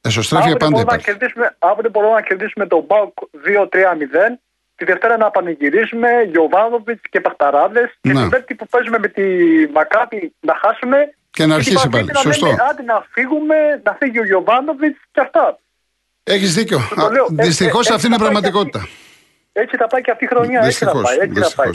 Εσωστρέφεια 0.00 0.38
αύριο 0.52 0.56
πάντα 0.56 0.70
μπορούμε 0.72 0.90
να 0.92 0.96
υπάρχει. 0.96 1.18
κερδίσουμε- 1.18 1.54
Αύριο 1.58 1.90
μπορούμε 1.90 2.12
να 2.12 2.20
κερδίσουμε 2.22 2.66
τον 2.66 2.84
Μπάουκ 2.86 3.14
2-3-0. 3.44 4.40
Τη 4.80 4.86
Δευτέρα 4.86 5.16
να 5.16 5.30
πανηγυρίσουμε 5.30 6.08
Γιωβάνοβιτς 6.30 7.00
και 7.10 7.20
Παχταράδες. 7.20 7.88
Και 8.00 8.12
Ναι. 8.12 8.20
την 8.20 8.28
Πέμπτη 8.30 8.54
που 8.54 8.66
παίζουμε 8.66 8.98
με 8.98 9.08
τη 9.08 9.22
Μακάπη 9.72 10.34
να 10.40 10.54
χάσουμε. 10.62 10.96
Και 11.30 11.42
να 11.42 11.46
την 11.46 11.52
αρχίσει 11.52 11.74
Παρασκευή 11.74 12.04
πάλι. 12.04 12.12
να 12.14 12.20
Σωστό. 12.32 12.46
λέμε, 12.46 12.62
Άντε 12.70 12.82
να 12.82 13.06
φύγουμε, 13.10 13.54
να 13.82 13.92
φύγει 14.00 14.18
ο 14.18 14.24
Γιωβάνοβιτς 14.24 14.98
και 15.12 15.20
αυτά. 15.20 15.58
Έχεις 16.22 16.54
δίκιο. 16.54 16.78
το 16.96 17.08
λέω. 17.10 17.26
Ε, 17.38 17.42
Δυστυχώς 17.44 17.88
ε, 17.88 17.94
αυτή 17.94 18.06
είναι 18.06 18.14
η 18.14 18.18
έτσι 18.22 18.26
θα 18.26 18.32
πάει 18.32 18.42
και 18.42 18.50
πραγματικότητα. 18.50 18.80
Έτσι 19.52 19.76
θα 19.76 19.86
πάει 19.86 20.00
και 20.02 20.10
αυτή 20.10 20.24
η 20.24 20.28
χρονιά. 20.28 20.58
Έτσι 20.58 20.68
Δυστυχώς. 20.68 21.00
θα 21.10 21.16
πάει. 21.16 21.18
Έτσι 21.28 21.40
θα 21.42 21.62
πάει. 21.62 21.72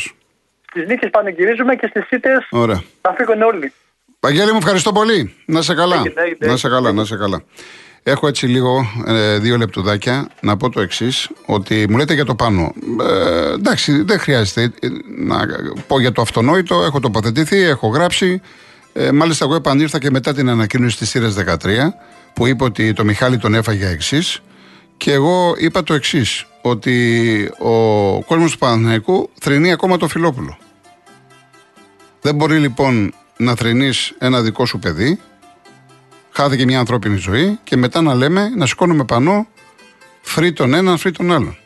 Στις 0.70 0.88
νίκες 0.88 1.10
πανηγυρίζουμε 1.10 1.76
και 1.76 1.88
στις 1.88 2.10
ήττε 2.10 2.46
Ωραία. 2.52 2.82
να 3.02 3.12
φύγουν 3.18 3.42
όλοι. 3.42 3.74
Παγγέλη 4.20 4.52
μου, 4.52 4.58
ευχαριστώ 4.58 4.92
πολύ. 4.92 5.36
Να 5.46 5.62
σε 5.62 5.74
καλά. 5.74 5.96
Έγινε, 5.96 6.22
έγινε, 6.22 6.52
Να 6.52 6.58
σε 6.58 6.70
καλά, 6.70 6.92
να 6.92 7.06
σε 7.06 7.16
καλά. 7.18 7.44
Έχω 8.08 8.28
έτσι 8.28 8.48
λίγο 8.48 8.92
ε, 9.06 9.38
δύο 9.38 9.58
λεπτουδάκια 9.58 10.28
να 10.42 10.58
πω 10.58 10.70
το 10.70 10.82
εξής: 10.82 11.30
Ότι 11.46 11.86
μου 11.90 11.98
λέτε 11.98 12.14
για 12.14 12.26
το 12.26 12.36
πάνω. 12.36 12.74
Ε, 13.02 13.54
εντάξει, 13.54 14.02
δεν 14.02 14.20
χρειάζεται 14.20 14.62
ε, 14.80 14.88
να 15.18 15.46
πω 15.88 16.00
για 16.00 16.12
το 16.12 16.22
αυτονόητο. 16.22 16.84
Έχω 16.84 17.00
τοποθετηθεί, 17.00 17.62
έχω 17.62 17.88
γράψει. 17.88 18.42
Ε, 18.94 19.12
μάλιστα, 19.12 19.46
εγώ 19.46 19.56
επανήλθα 19.56 20.00
και 20.00 20.10
μετά 20.10 20.34
την 20.34 20.50
ανακοίνωση 20.50 20.98
της 20.98 21.10
ΣΥΡΕΣ 21.10 21.36
13 21.48 21.56
που 22.34 22.46
είπε 22.48 22.64
ότι 22.64 22.94
το 22.94 23.04
Μιχάλη 23.04 23.38
τον 23.38 23.54
έφαγε 23.54 23.88
εξής. 23.88 24.40
Και 24.98 25.12
εγώ 25.12 25.54
είπα 25.58 25.84
το 25.84 25.94
εξής: 25.94 26.46
Ότι 26.62 27.52
ο 27.60 28.22
κόσμος 28.24 28.52
του 28.52 28.58
Παναθηναϊκού 28.58 29.30
θρυνεί 29.40 29.72
ακόμα 29.72 29.98
το 29.98 30.08
Φιλόπουλο. 30.08 30.58
Δεν 32.22 32.36
μπορεί 32.36 32.58
λοιπόν 32.58 33.14
να 33.38 33.56
θρυνείς 33.56 34.14
ένα 34.18 34.42
δικό 34.42 34.66
σου 34.66 34.80
παιδί, 34.80 35.20
χάθηκε 36.36 36.66
μια 36.66 36.80
ανθρώπινη 36.80 37.18
ζωή 37.18 37.60
και 37.64 37.78
μετά 37.78 38.02
να 38.02 38.14
λέμε 38.14 38.50
να 38.56 38.66
σηκώνουμε 38.66 39.06
πανό 39.06 39.48
φρύ 40.22 40.54
τον 40.54 40.74
έναν, 40.74 40.98
φρύ 40.98 41.12
τον 41.12 41.32
άλλον. 41.32 41.58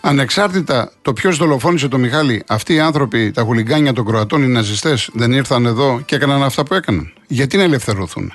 Ανεξάρτητα 0.00 0.92
το 1.02 1.12
ποιος 1.12 1.36
δολοφόνησε 1.36 1.88
τον 1.88 2.00
Μιχάλη, 2.00 2.42
αυτοί 2.46 2.74
οι 2.74 2.80
άνθρωποι, 2.80 3.30
τα 3.30 3.42
χουλιγκάνια 3.42 3.92
των 3.92 4.04
Κροατών, 4.04 4.42
οι 4.42 4.46
ναζιστές, 4.46 5.10
δεν 5.12 5.32
ήρθαν 5.32 5.66
εδώ 5.66 6.00
και 6.04 6.14
έκαναν 6.14 6.42
αυτά 6.42 6.62
που 6.64 6.74
έκαναν. 6.74 7.12
Γιατί 7.26 7.56
να 7.56 7.62
ελευθερωθούν; 7.62 8.32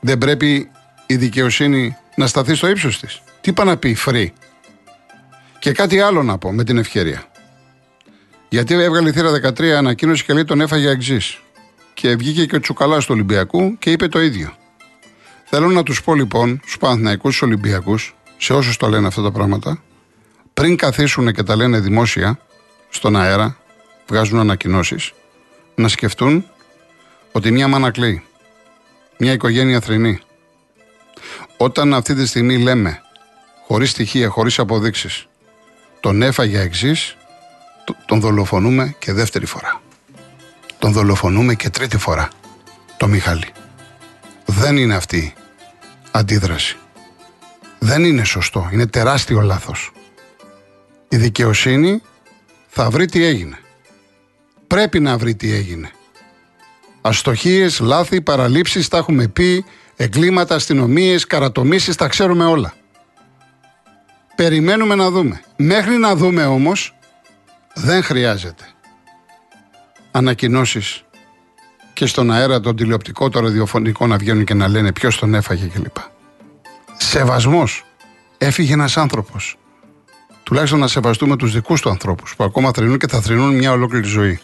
Δεν 0.00 0.18
πρέπει 0.18 0.70
η 1.06 1.16
δικαιοσύνη 1.16 1.96
να 2.14 2.26
σταθεί 2.26 2.54
στο 2.54 2.68
ύψος 2.68 3.00
της. 3.00 3.22
Τι 3.40 3.50
είπα 3.50 3.64
να 3.64 3.76
πει 3.76 3.96
free; 4.06 4.26
Και 5.58 5.72
κάτι 5.72 6.00
άλλο 6.00 6.22
να 6.22 6.38
πω 6.38 6.52
με 6.52 6.64
την 6.64 6.78
ευκαιρία. 6.78 7.24
Γιατί 8.48 8.74
έβγαλε 8.74 9.08
η 9.08 9.12
θύρα 9.12 9.30
13 9.30 9.62
ανακοίνωση 9.76 10.24
και 10.24 10.32
λέει 10.32 10.44
τον 10.44 10.60
έφαγε 10.60 10.88
εξή. 10.88 11.20
Και 11.96 12.16
βγήκε 12.16 12.46
και 12.46 12.56
ο 12.56 12.60
Τσουκαλάς 12.60 13.04
του 13.04 13.14
Ολυμπιακού 13.14 13.78
και 13.78 13.90
είπε 13.90 14.08
το 14.08 14.20
ίδιο. 14.20 14.56
Θέλω 15.44 15.68
να 15.68 15.82
τους 15.82 16.02
πω 16.02 16.14
λοιπόν 16.14 16.60
στους 16.62 16.78
Παναθηναϊκούς, 16.78 17.36
στους 17.36 17.46
Ολυμπιακούς, 17.46 18.14
σε 18.36 18.52
όσους 18.52 18.76
το 18.76 18.88
λένε 18.88 19.06
αυτά 19.06 19.22
τα 19.22 19.30
πράγματα, 19.30 19.82
πριν 20.54 20.76
καθίσουν 20.76 21.32
και 21.32 21.42
τα 21.42 21.56
λένε 21.56 21.80
δημόσια, 21.80 22.38
στον 22.88 23.16
αέρα, 23.16 23.56
βγάζουν 24.08 24.38
ανακοινώσεις, 24.38 25.12
να 25.74 25.88
σκεφτούν 25.88 26.46
ότι 27.32 27.50
μια 27.50 27.68
μάνα 27.68 27.90
κλαίει. 27.90 28.22
Μια 29.18 29.32
οικογένεια 29.32 29.80
θρυνεί. 29.80 30.18
Όταν 31.56 31.94
αυτή 31.94 32.14
τη 32.14 32.26
στιγμή 32.26 32.58
λέμε, 32.58 33.02
χωρίς 33.66 33.90
στοιχεία, 33.90 34.28
χωρίς 34.28 34.58
αποδείξεις, 34.58 35.26
τον 36.00 36.22
έφαγε 36.22 36.60
εξής, 36.60 37.16
τον 38.06 38.20
δολοφονούμε 38.20 38.94
και 38.98 39.12
δεύτερη 39.12 39.46
φορά. 39.46 39.80
Τον 40.78 40.92
δολοφονούμε 40.92 41.54
και 41.54 41.70
τρίτη 41.70 41.98
φορά. 41.98 42.28
Το 42.96 43.06
Μιχάλη. 43.06 43.48
Δεν 44.44 44.76
είναι 44.76 44.94
αυτή 44.94 45.34
αντίδραση. 46.10 46.76
Δεν 47.78 48.04
είναι 48.04 48.24
σωστό. 48.24 48.68
Είναι 48.72 48.86
τεράστιο 48.86 49.40
λάθος. 49.40 49.92
Η 51.08 51.16
δικαιοσύνη 51.16 52.02
θα 52.68 52.90
βρει 52.90 53.06
τι 53.06 53.24
έγινε. 53.24 53.58
Πρέπει 54.66 55.00
να 55.00 55.18
βρει 55.18 55.34
τι 55.34 55.52
έγινε. 55.52 55.90
Αστοχίες, 57.00 57.80
λάθη, 57.80 58.20
παραλήψεις, 58.20 58.88
τα 58.88 58.96
έχουμε 58.96 59.28
πει, 59.28 59.64
εγκλήματα, 59.96 60.54
αστυνομίες, 60.54 61.26
καρατομήσεις, 61.26 61.96
τα 61.96 62.08
ξέρουμε 62.08 62.44
όλα. 62.44 62.74
Περιμένουμε 64.36 64.94
να 64.94 65.10
δούμε. 65.10 65.42
Μέχρι 65.56 65.96
να 65.96 66.16
δούμε 66.16 66.44
όμως, 66.44 66.94
δεν 67.74 68.02
χρειάζεται. 68.02 68.64
Ανακοινώσεις 70.16 71.04
και 71.92 72.06
στον 72.06 72.30
αέρα 72.30 72.60
τον 72.60 72.76
τηλεοπτικό, 72.76 73.28
το 73.28 73.40
ραδιοφωνικό 73.40 74.06
να 74.06 74.16
βγαίνουν 74.16 74.44
και 74.44 74.54
να 74.54 74.68
λένε 74.68 74.92
ποιος 74.92 75.18
τον 75.18 75.34
έφαγε 75.34 75.66
κλπ. 75.66 75.96
Σεβασμός. 76.96 77.84
Έφυγε 78.38 78.72
ένας 78.72 78.96
άνθρωπος. 78.96 79.58
Τουλάχιστον 80.42 80.78
να 80.78 80.86
σεβαστούμε 80.86 81.36
τους 81.36 81.52
δικούς 81.52 81.80
του 81.80 81.90
ανθρώπους 81.90 82.36
που 82.36 82.44
ακόμα 82.44 82.70
θρυνούν 82.72 82.98
και 82.98 83.08
θα 83.08 83.20
θρυνούν 83.20 83.54
μια 83.54 83.72
ολόκληρη 83.72 84.06
ζωή. 84.06 84.40